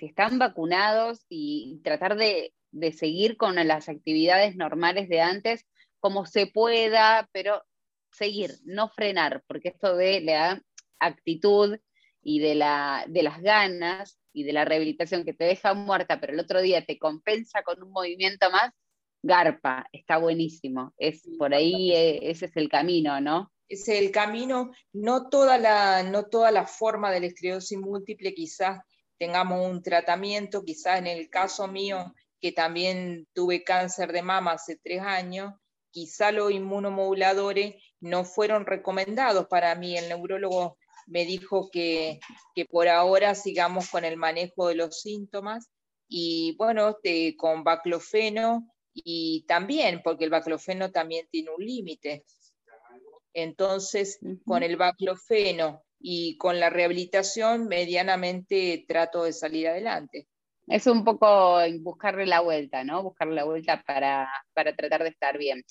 están 0.00 0.38
vacunados 0.38 1.24
y 1.28 1.80
tratar 1.84 2.16
de, 2.16 2.52
de 2.72 2.92
seguir 2.92 3.36
con 3.36 3.54
las 3.54 3.88
actividades 3.88 4.56
normales 4.56 5.08
de 5.08 5.20
antes 5.20 5.66
como 6.00 6.26
se 6.26 6.46
pueda, 6.46 7.28
pero 7.32 7.62
seguir, 8.10 8.52
no 8.64 8.88
frenar, 8.88 9.42
porque 9.46 9.68
esto 9.68 9.96
de 9.96 10.20
la 10.20 10.62
actitud 10.98 11.78
y 12.28 12.40
de, 12.40 12.54
la, 12.54 13.06
de 13.08 13.22
las 13.22 13.40
ganas 13.40 14.20
y 14.34 14.42
de 14.42 14.52
la 14.52 14.66
rehabilitación 14.66 15.24
que 15.24 15.32
te 15.32 15.44
deja 15.44 15.72
muerta, 15.72 16.20
pero 16.20 16.34
el 16.34 16.40
otro 16.40 16.60
día 16.60 16.84
te 16.84 16.98
compensa 16.98 17.62
con 17.62 17.82
un 17.82 17.90
movimiento 17.90 18.50
más, 18.50 18.70
garpa, 19.22 19.86
está 19.92 20.18
buenísimo. 20.18 20.92
Es 20.98 21.22
por 21.38 21.54
ahí, 21.54 21.90
eh, 21.92 22.30
ese 22.30 22.44
es 22.44 22.56
el 22.58 22.68
camino, 22.68 23.18
¿no? 23.22 23.50
Es 23.66 23.88
el 23.88 24.10
camino, 24.10 24.72
no 24.92 25.30
toda 25.30 25.56
la, 25.56 26.02
no 26.02 26.26
toda 26.26 26.50
la 26.50 26.66
forma 26.66 27.10
de 27.10 27.20
la 27.20 27.26
esclerosis 27.28 27.78
múltiple, 27.78 28.34
quizás 28.34 28.82
tengamos 29.18 29.66
un 29.66 29.82
tratamiento, 29.82 30.62
quizás 30.62 30.98
en 30.98 31.06
el 31.06 31.30
caso 31.30 31.66
mío, 31.66 32.12
que 32.42 32.52
también 32.52 33.26
tuve 33.32 33.64
cáncer 33.64 34.12
de 34.12 34.20
mama 34.20 34.52
hace 34.52 34.76
tres 34.76 35.00
años, 35.00 35.54
quizá 35.90 36.30
los 36.30 36.52
inmunomoduladores 36.52 37.76
no 38.00 38.24
fueron 38.24 38.66
recomendados 38.66 39.46
para 39.46 39.74
mí. 39.76 39.96
El 39.96 40.10
neurólogo 40.10 40.76
me 41.08 41.24
dijo 41.24 41.70
que, 41.70 42.20
por 42.70 42.88
ahora 42.88 43.34
sigamos 43.34 43.90
con 43.90 44.04
el 44.04 44.16
manejo 44.16 44.68
de 44.68 44.74
los 44.74 45.00
síntomas 45.00 45.68
y 46.08 46.54
bueno, 46.56 46.90
este, 46.90 47.36
con 47.36 47.64
baclofeno 47.64 48.70
y 48.94 49.44
también, 49.46 50.00
porque 50.02 50.24
el 50.24 50.30
baclofeno 50.30 50.90
también 50.90 51.26
tiene 51.30 51.50
un 51.50 51.64
límite. 51.64 52.24
Entonces, 53.32 54.18
con 54.44 54.62
el 54.62 54.76
baclofeno 54.76 55.84
y 56.00 56.36
con 56.38 56.60
la 56.60 56.70
rehabilitación, 56.70 57.68
medianamente 57.68 58.84
trato 58.88 59.24
de 59.24 59.32
salir 59.32 59.68
adelante. 59.68 60.28
Es 60.66 60.86
un 60.86 61.04
poco 61.04 61.60
buscarle 61.80 62.26
la 62.26 62.40
vuelta, 62.40 62.84
¿no? 62.84 63.02
Buscarle 63.02 63.36
la 63.36 63.44
vuelta 63.44 63.82
para, 63.86 64.28
para 64.52 64.74
tratar 64.76 65.02
de 65.02 65.10
estar 65.10 65.38
bien. 65.38 65.64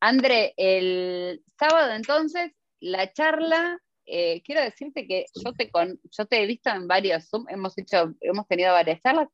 André, 0.00 0.54
el 0.56 1.44
sábado 1.58 1.92
entonces, 1.92 2.52
la 2.80 3.12
charla, 3.12 3.78
eh, 4.10 4.42
quiero 4.44 4.62
decirte 4.62 5.06
que 5.06 5.26
yo 5.34 5.52
te, 5.52 5.70
con, 5.70 6.00
yo 6.10 6.26
te 6.26 6.42
he 6.42 6.46
visto 6.46 6.70
en 6.70 6.86
varios 6.86 7.28
Zoom, 7.28 7.46
hemos, 7.48 7.76
hecho, 7.78 8.14
hemos 8.20 8.46
tenido 8.46 8.72
varias 8.72 9.00
charlas, 9.02 9.28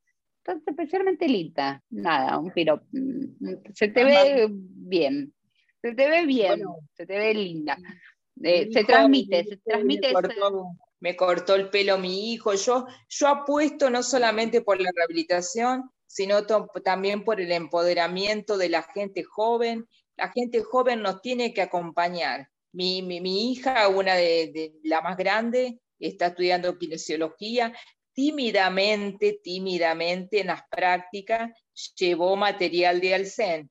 especialmente 0.66 1.28
linda, 1.28 1.82
nada, 1.90 2.38
un 2.38 2.52
piro, 2.52 2.82
mm, 2.92 3.72
se 3.74 3.88
te 3.88 4.04
ve 4.04 4.48
bien, 4.50 5.34
se 5.82 5.94
te 5.94 6.08
ve 6.08 6.26
bien, 6.26 6.62
se 6.94 7.06
te 7.06 7.18
ve 7.18 7.34
linda. 7.34 7.76
Eh, 8.42 8.68
se 8.70 8.84
transmite, 8.84 9.44
se 9.44 9.56
transmite. 9.56 10.12
Me 11.00 11.14
cortó, 11.16 11.54
el 11.54 11.68
pelo 11.70 11.98
mi 11.98 12.32
hijo. 12.32 12.54
Yo, 12.54 12.86
yo 13.08 13.28
apuesto 13.28 13.90
no 13.90 14.02
solamente 14.02 14.62
por 14.62 14.80
la 14.80 14.90
rehabilitación, 14.94 15.90
sino 16.06 16.46
también 16.84 17.24
por 17.24 17.40
el 17.40 17.52
empoderamiento 17.52 18.56
de 18.58 18.68
la 18.70 18.82
gente 18.82 19.22
joven 19.22 19.86
la 20.16 20.30
gente 20.30 20.62
joven 20.62 21.02
nos 21.02 21.20
tiene 21.20 21.52
que 21.52 21.62
acompañar. 21.62 22.48
Mi, 22.76 23.52
hija, 23.52 23.88
una 23.88 24.14
de, 24.16 24.74
la 24.82 25.00
más 25.00 25.16
grande, 25.16 25.80
está 25.98 26.26
estudiando 26.26 26.78
kinesiología. 26.78 27.72
Tímidamente, 28.12 29.40
tímidamente 29.42 30.40
en 30.40 30.48
las 30.48 30.62
prácticas 30.70 31.50
llevó 31.98 32.36
material 32.36 33.00
de 33.00 33.14
Alcen. 33.14 33.70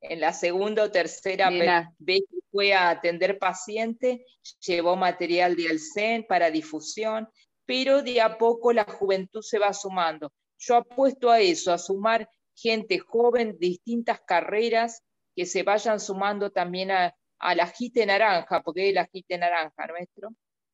En 0.00 0.20
la 0.20 0.32
segunda 0.32 0.82
o 0.82 0.90
tercera 0.90 1.50
vez 1.98 2.22
que 2.28 2.38
fue 2.50 2.74
a 2.74 2.90
atender 2.90 3.38
pacientes, 3.38 4.20
llevó 4.66 4.96
material 4.96 5.54
de 5.54 5.68
Alcen 5.68 6.26
para 6.26 6.50
difusión, 6.50 7.28
pero 7.64 8.02
de 8.02 8.20
a 8.20 8.38
poco 8.38 8.72
la 8.72 8.84
juventud 8.84 9.42
se 9.42 9.60
va 9.60 9.72
sumando. 9.72 10.32
Yo 10.58 10.76
apuesto 10.76 11.30
a 11.30 11.38
eso, 11.38 11.72
a 11.72 11.78
sumar 11.78 12.28
gente 12.56 12.98
joven, 12.98 13.56
distintas 13.60 14.20
carreras, 14.26 15.04
que 15.36 15.46
se 15.46 15.62
vayan 15.62 16.00
sumando 16.00 16.50
también 16.50 16.90
a, 16.90 17.14
la 17.54 17.66
jite 17.66 18.06
naranja, 18.06 18.62
porque 18.62 18.88
es 18.88 18.94
la 18.94 19.06
jite 19.06 19.38
naranja 19.38 19.86
nuestro, 19.86 20.30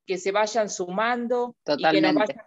que 0.06 0.18
se 0.18 0.32
vayan 0.32 0.68
sumando 0.68 1.56
y 1.66 1.90
que 1.90 2.00
nos 2.00 2.14
vayan 2.14 2.38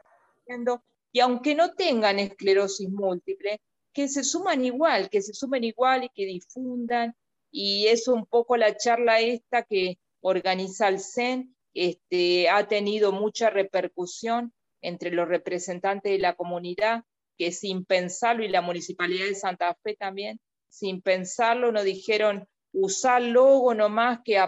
y 1.14 1.20
aunque 1.20 1.56
no 1.56 1.74
tengan 1.74 2.20
esclerosis 2.20 2.90
múltiple, 2.90 3.62
que 3.94 4.08
se 4.08 4.24
suman 4.24 4.64
igual, 4.64 5.10
que 5.10 5.22
se 5.22 5.34
sumen 5.34 5.64
igual 5.64 6.06
y 6.06 6.10
que 6.10 6.26
difundan, 6.26 7.16
y 7.52 7.88
es 7.88 8.08
un 8.08 8.26
poco 8.26 8.56
la 8.56 8.78
charla 8.78 9.20
esta 9.20 9.64
que 9.64 9.98
organiza 10.22 10.88
el 10.88 11.00
CEN, 11.00 11.56
este, 11.74 12.50
ha 12.50 12.68
tenido 12.68 13.12
mucha 13.12 13.50
repercusión 13.50 14.54
entre 14.82 15.12
los 15.12 15.28
representantes 15.28 16.12
de 16.12 16.20
la 16.20 16.36
comunidad, 16.36 17.04
que 17.38 17.52
sin 17.52 17.86
pensarlo, 17.86 18.44
y 18.44 18.50
la 18.50 18.62
Municipalidad 18.62 19.26
de 19.26 19.36
Santa 19.36 19.76
Fe 19.84 19.96
también, 19.96 20.40
sin 20.70 21.02
pensarlo, 21.02 21.72
nos 21.72 21.84
dijeron 21.84 22.48
usar 22.74 23.22
logo 23.22 23.74
nomás 23.74 24.20
que 24.24 24.40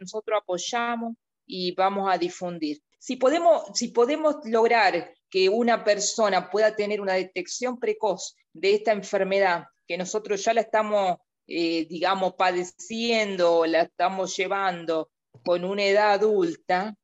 nosotros 0.00 0.40
apoyamos 0.42 1.14
y 1.46 1.72
vamos 1.74 2.12
a 2.12 2.18
difundir. 2.18 2.80
Si 2.98 3.16
podemos, 3.16 3.62
si 3.74 3.88
podemos 3.88 4.36
lograr 4.44 5.14
que 5.30 5.48
una 5.48 5.84
persona 5.84 6.50
pueda 6.50 6.76
tener 6.76 7.00
una 7.00 7.14
detección 7.14 7.78
precoz 7.78 8.36
de 8.52 8.74
esta 8.74 8.92
enfermedad, 8.92 9.64
que 9.86 9.96
nosotros 9.96 10.44
ya 10.44 10.52
la 10.52 10.60
estamos, 10.60 11.18
eh, 11.46 11.86
digamos, 11.88 12.34
padeciendo, 12.34 13.64
la 13.66 13.82
estamos 13.82 14.36
llevando 14.36 15.10
con 15.44 15.64
una 15.64 15.84
edad 15.84 16.12
adulta, 16.12 16.94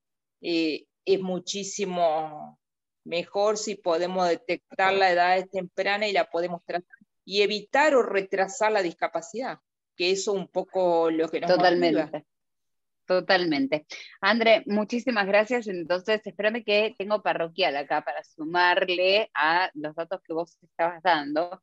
eh, 0.41 0.85
es 1.05 1.21
muchísimo 1.21 2.59
mejor 3.05 3.57
si 3.57 3.77
podemos 3.77 4.29
detectar 4.29 4.93
la 4.93 5.13
edad 5.13 5.47
temprana 5.51 6.09
y 6.09 6.13
la 6.13 6.29
podemos 6.29 6.63
tratar 6.65 6.99
y 7.25 7.43
evitar 7.43 7.95
o 7.95 8.03
retrasar 8.03 8.73
la 8.73 8.83
discapacidad, 8.83 9.59
que 9.97 10.11
eso 10.13 10.33
un 10.33 10.49
poco 10.49 11.11
lo 11.11 11.29
que 11.29 11.41
nos 11.41 11.51
Totalmente. 11.51 12.27
Totalmente. 13.07 13.87
André, 14.21 14.65
muchísimas 14.67 15.27
gracias. 15.27 15.69
Entonces, 15.69 16.21
espérame 16.25 16.65
que 16.65 16.95
tengo 16.99 17.23
parroquial 17.23 17.77
acá 17.77 18.03
para 18.03 18.25
sumarle 18.25 19.31
a 19.33 19.71
los 19.75 19.95
datos 19.95 20.21
que 20.25 20.33
vos 20.33 20.59
estabas 20.63 21.03
dando, 21.03 21.63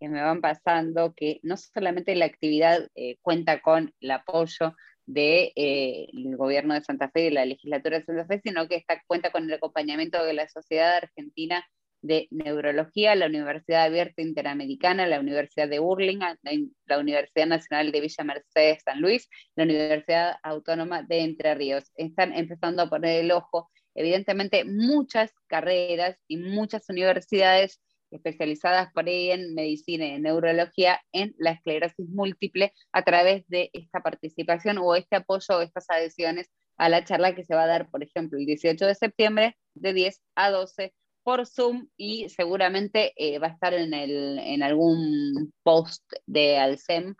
que 0.00 0.08
me 0.08 0.20
van 0.20 0.40
pasando, 0.40 1.14
que 1.14 1.38
no 1.42 1.56
solamente 1.56 2.14
la 2.16 2.24
actividad 2.24 2.88
eh, 2.96 3.18
cuenta 3.22 3.60
con 3.60 3.94
el 4.00 4.10
apoyo 4.10 4.74
del 5.06 5.14
de, 5.14 5.52
eh, 5.54 6.08
gobierno 6.36 6.74
de 6.74 6.82
Santa 6.82 7.08
Fe 7.10 7.22
y 7.22 7.24
de 7.26 7.30
la 7.32 7.44
legislatura 7.44 7.98
de 7.98 8.04
Santa 8.04 8.26
Fe, 8.26 8.40
sino 8.42 8.66
que 8.66 8.76
está, 8.76 9.00
cuenta 9.06 9.30
con 9.30 9.44
el 9.44 9.52
acompañamiento 9.52 10.24
de 10.24 10.34
la 10.34 10.48
sociedad 10.48 10.96
argentina 10.96 11.64
de 12.02 12.28
Neurología, 12.30 13.14
la 13.14 13.26
Universidad 13.26 13.84
Abierta 13.84 14.22
Interamericana, 14.22 15.06
la 15.06 15.20
Universidad 15.20 15.68
de 15.68 15.78
Burlingame, 15.78 16.38
la 16.86 16.98
Universidad 16.98 17.46
Nacional 17.46 17.92
de 17.92 18.00
Villa 18.00 18.24
Mercedes 18.24 18.82
San 18.84 19.00
Luis, 19.00 19.28
la 19.56 19.64
Universidad 19.64 20.36
Autónoma 20.42 21.02
de 21.02 21.20
Entre 21.20 21.54
Ríos. 21.54 21.90
Están 21.96 22.32
empezando 22.32 22.82
a 22.82 22.88
poner 22.88 23.24
el 23.24 23.32
ojo, 23.32 23.70
evidentemente, 23.94 24.64
muchas 24.64 25.32
carreras 25.46 26.16
y 26.26 26.36
muchas 26.38 26.88
universidades 26.88 27.80
especializadas 28.10 28.92
por 28.92 29.06
ahí 29.06 29.30
en 29.30 29.54
medicina 29.54 30.06
y 30.06 30.10
en 30.10 30.22
neurología 30.22 31.00
en 31.12 31.34
la 31.38 31.52
esclerosis 31.52 32.08
múltiple 32.08 32.72
a 32.92 33.02
través 33.02 33.46
de 33.48 33.70
esta 33.72 34.00
participación 34.00 34.78
o 34.78 34.94
este 34.96 35.16
apoyo 35.16 35.58
o 35.58 35.60
estas 35.60 35.88
adhesiones 35.88 36.50
a 36.76 36.88
la 36.88 37.04
charla 37.04 37.34
que 37.34 37.44
se 37.44 37.54
va 37.54 37.64
a 37.64 37.66
dar, 37.66 37.90
por 37.90 38.02
ejemplo, 38.02 38.38
el 38.38 38.46
18 38.46 38.86
de 38.86 38.94
septiembre 38.94 39.56
de 39.74 39.92
10 39.92 40.20
a 40.34 40.50
12 40.50 40.94
por 41.22 41.46
Zoom 41.46 41.88
y 41.96 42.28
seguramente 42.28 43.12
eh, 43.16 43.38
va 43.38 43.48
a 43.48 43.50
estar 43.50 43.74
en, 43.74 43.94
el, 43.94 44.38
en 44.38 44.62
algún 44.62 45.52
post 45.62 46.02
de 46.26 46.58
Alcem, 46.58 47.14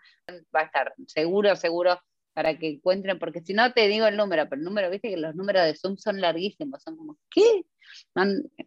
va 0.55 0.61
a 0.61 0.65
estar 0.65 0.95
seguro, 1.07 1.55
seguro 1.57 2.01
para 2.33 2.59
que 2.59 2.69
encuentren, 2.69 3.19
porque 3.19 3.41
si 3.41 3.53
no 3.53 3.73
te 3.73 3.89
digo 3.89 4.07
el 4.07 4.17
número, 4.17 4.49
pero 4.49 4.61
el 4.61 4.65
número, 4.65 4.91
viste 4.91 5.11
que 5.11 5.17
los 5.17 5.35
números 5.35 5.65
de 5.65 5.75
Zoom 5.75 5.97
son 5.97 6.21
larguísimos, 6.21 6.83
son 6.83 6.97
como, 6.97 7.19
¿qué? 7.31 7.65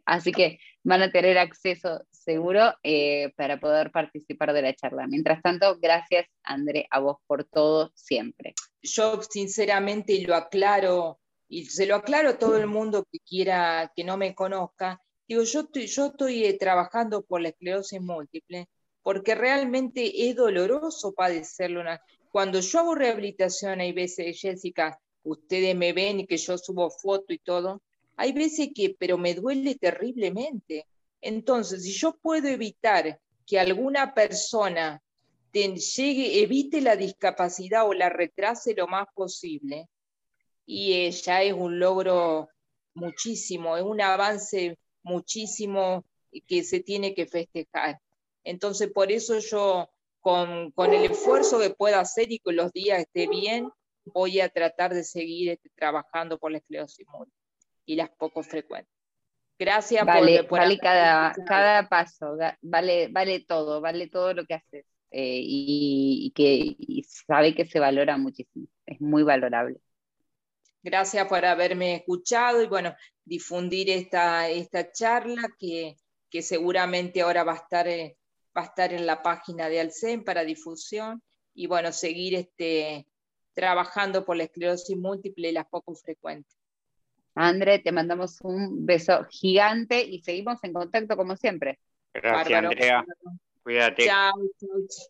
así 0.05 0.31
que 0.31 0.59
van 0.83 1.01
a 1.01 1.11
tener 1.11 1.37
acceso 1.37 2.01
seguro 2.11 2.73
eh, 2.83 3.31
para 3.37 3.59
poder 3.59 3.91
participar 3.91 4.53
de 4.53 4.61
la 4.61 4.73
charla. 4.73 5.07
Mientras 5.07 5.41
tanto, 5.41 5.77
gracias 5.79 6.27
André 6.43 6.87
a 6.91 6.99
vos 6.99 7.17
por 7.25 7.45
todo 7.45 7.91
siempre. 7.95 8.53
Yo 8.81 9.21
sinceramente 9.21 10.21
lo 10.27 10.35
aclaro 10.35 11.19
y 11.47 11.65
se 11.65 11.85
lo 11.85 11.95
aclaro 11.95 12.29
a 12.29 12.37
todo 12.37 12.57
el 12.57 12.67
mundo 12.67 13.05
que 13.11 13.19
quiera, 13.19 13.91
que 13.95 14.03
no 14.03 14.17
me 14.17 14.35
conozca, 14.35 14.99
Digo, 15.27 15.43
yo 15.43 15.61
estoy, 15.61 15.87
yo 15.87 16.07
estoy 16.07 16.45
eh, 16.45 16.57
trabajando 16.57 17.21
por 17.21 17.41
la 17.41 17.49
esclerosis 17.49 18.01
múltiple 18.01 18.67
porque 19.01 19.35
realmente 19.35 20.29
es 20.29 20.35
doloroso 20.35 21.13
padecerlo. 21.13 21.83
Cuando 22.31 22.61
yo 22.61 22.79
hago 22.79 22.95
rehabilitación, 22.95 23.81
hay 23.81 23.91
veces, 23.91 24.39
Jessica, 24.39 24.99
ustedes 25.23 25.75
me 25.75 25.93
ven 25.93 26.21
y 26.21 26.27
que 26.27 26.37
yo 26.37 26.57
subo 26.57 26.89
foto 26.89 27.33
y 27.33 27.39
todo, 27.39 27.81
hay 28.15 28.31
veces 28.31 28.69
que, 28.73 28.95
pero 28.97 29.17
me 29.17 29.35
duele 29.35 29.75
terriblemente. 29.75 30.87
Entonces, 31.21 31.83
si 31.83 31.91
yo 31.91 32.17
puedo 32.21 32.47
evitar 32.47 33.19
que 33.45 33.59
alguna 33.59 34.13
persona 34.13 35.01
llegue, 35.53 36.41
evite 36.41 36.81
la 36.81 36.95
discapacidad 36.95 37.87
o 37.87 37.93
la 37.93 38.09
retrase 38.09 38.73
lo 38.73 38.87
más 38.87 39.07
posible, 39.13 39.87
y 40.65 40.93
eh, 40.93 41.11
ya 41.11 41.43
es 41.43 41.53
un 41.53 41.79
logro 41.79 42.49
muchísimo, 42.93 43.77
es 43.77 43.83
un 43.83 44.01
avance 44.01 44.77
muchísimo 45.03 46.05
que 46.47 46.63
se 46.63 46.79
tiene 46.79 47.13
que 47.13 47.27
festejar. 47.27 47.99
Entonces, 48.43 48.91
por 48.91 49.11
eso 49.11 49.39
yo, 49.39 49.89
con, 50.19 50.71
con 50.71 50.93
el 50.93 51.11
esfuerzo 51.11 51.59
que 51.59 51.69
pueda 51.69 51.99
hacer 51.99 52.31
y 52.31 52.39
que 52.39 52.51
los 52.51 52.71
días 52.71 52.99
esté 52.99 53.27
bien, 53.27 53.69
voy 54.05 54.41
a 54.41 54.49
tratar 54.49 54.93
de 54.93 55.03
seguir 55.03 55.51
este, 55.51 55.69
trabajando 55.75 56.37
por 56.37 56.51
la 56.51 56.57
esclerosis 56.57 57.05
múltiple 57.07 57.39
y 57.85 57.95
las 57.95 58.09
poco 58.09 58.43
frecuentes. 58.43 58.91
Gracias 59.59 60.05
vale, 60.05 60.43
por, 60.43 60.59
vale 60.59 60.77
cada, 60.79 61.33
cada 61.45 61.87
paso, 61.87 62.35
vale, 62.61 63.07
vale 63.09 63.39
todo, 63.41 63.81
vale 63.81 64.07
todo 64.07 64.33
lo 64.33 64.45
que 64.45 64.55
haces 64.55 64.85
eh, 65.11 65.39
y, 65.41 66.33
que 66.35 66.75
sabe 67.07 67.53
que 67.53 67.65
se 67.65 67.79
valora 67.79 68.17
muchísimo, 68.17 68.67
es 68.85 68.99
muy 68.99 69.23
valorable. 69.23 69.79
Gracias 70.83 71.25
por 71.27 71.45
haberme 71.45 71.95
escuchado 71.95 72.61
y 72.61 72.67
bueno, 72.67 72.93
difundir 73.23 73.89
esta, 73.89 74.49
esta 74.49 74.91
charla 74.91 75.41
que, 75.57 75.95
seguramente 76.41 77.21
ahora 77.21 77.45
va 77.45 77.53
a, 77.53 77.57
estar, 77.57 77.87
eh, 77.87 78.17
va 78.55 78.63
a 78.63 78.65
estar 78.65 78.91
en 78.91 79.05
la 79.05 79.23
página 79.23 79.69
de 79.69 79.79
Alcem 79.79 80.25
para 80.25 80.43
difusión 80.43 81.23
y 81.53 81.67
bueno, 81.67 81.93
seguir 81.93 82.35
este, 82.35 83.07
trabajando 83.53 84.25
por 84.25 84.35
la 84.35 84.43
esclerosis 84.43 84.97
múltiple 84.97 85.49
y 85.49 85.53
las 85.53 85.67
poco 85.67 85.95
frecuentes. 85.95 86.57
André, 87.35 87.79
te 87.79 87.91
mandamos 87.91 88.41
un 88.41 88.85
beso 88.85 89.25
gigante 89.29 90.03
y 90.03 90.21
seguimos 90.21 90.61
en 90.63 90.73
contacto 90.73 91.15
como 91.15 91.35
siempre. 91.37 91.79
Gracias, 92.13 92.63
Andrea. 92.63 93.05
Cuídate. 93.63 94.05
Chao, 94.05 94.33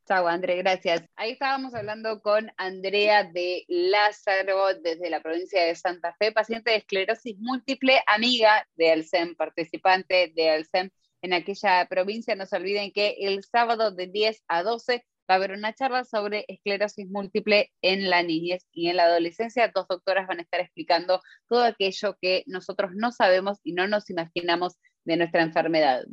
chao. 0.08 0.28
André, 0.28 0.58
gracias. 0.58 1.04
Ahí 1.16 1.32
estábamos 1.32 1.74
hablando 1.74 2.22
con 2.22 2.52
Andrea 2.58 3.24
de 3.24 3.66
Lázaro 3.68 4.76
desde 4.80 5.10
la 5.10 5.24
provincia 5.24 5.66
de 5.66 5.74
Santa 5.74 6.16
Fe, 6.20 6.32
paciente 6.32 6.70
de 6.70 6.78
esclerosis 6.78 7.36
múltiple, 7.40 8.04
amiga 8.06 8.68
de 8.76 8.92
Alcem, 8.92 9.36
participante 9.36 10.32
de 10.36 10.52
Alcem 10.52 10.92
en 11.24 11.34
aquella 11.34 11.88
provincia. 11.90 12.36
No 12.36 12.46
se 12.46 12.56
olviden 12.56 12.92
que 12.92 13.16
el 13.22 13.44
sábado 13.44 13.90
de 13.90 14.06
10 14.06 14.44
a 14.48 14.62
12 14.62 15.04
va 15.30 15.34
a 15.34 15.38
haber 15.38 15.54
una 15.54 15.74
charla 15.74 16.04
sobre 16.04 16.46
esclerosis 16.48 17.10
múltiple 17.10 17.72
en 17.82 18.10
la 18.10 18.22
niñez 18.22 18.68
y 18.72 18.90
en 18.90 18.98
la 18.98 19.06
adolescencia. 19.06 19.72
Dos 19.74 19.88
doctoras 19.88 20.28
van 20.28 20.40
a 20.40 20.44
estar 20.44 20.60
explicando 20.60 21.22
todo 21.48 21.64
aquello 21.64 22.18
que 22.22 22.44
nosotros 22.46 22.92
no 22.94 23.12
sabemos 23.12 23.60
y 23.64 23.74
no 23.74 23.88
nos 23.88 24.12
imaginamos 24.12 24.78
de 25.06 25.18
nuestra 25.18 25.42
enfermedad. 25.44 26.04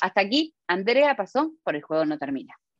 Hasta 0.00 0.20
aquí, 0.20 0.54
Andrea 0.66 1.16
pasó 1.16 1.52
por 1.62 1.76
el 1.76 1.82
juego 1.82 2.04
no 2.04 2.18
termina. 2.18 2.60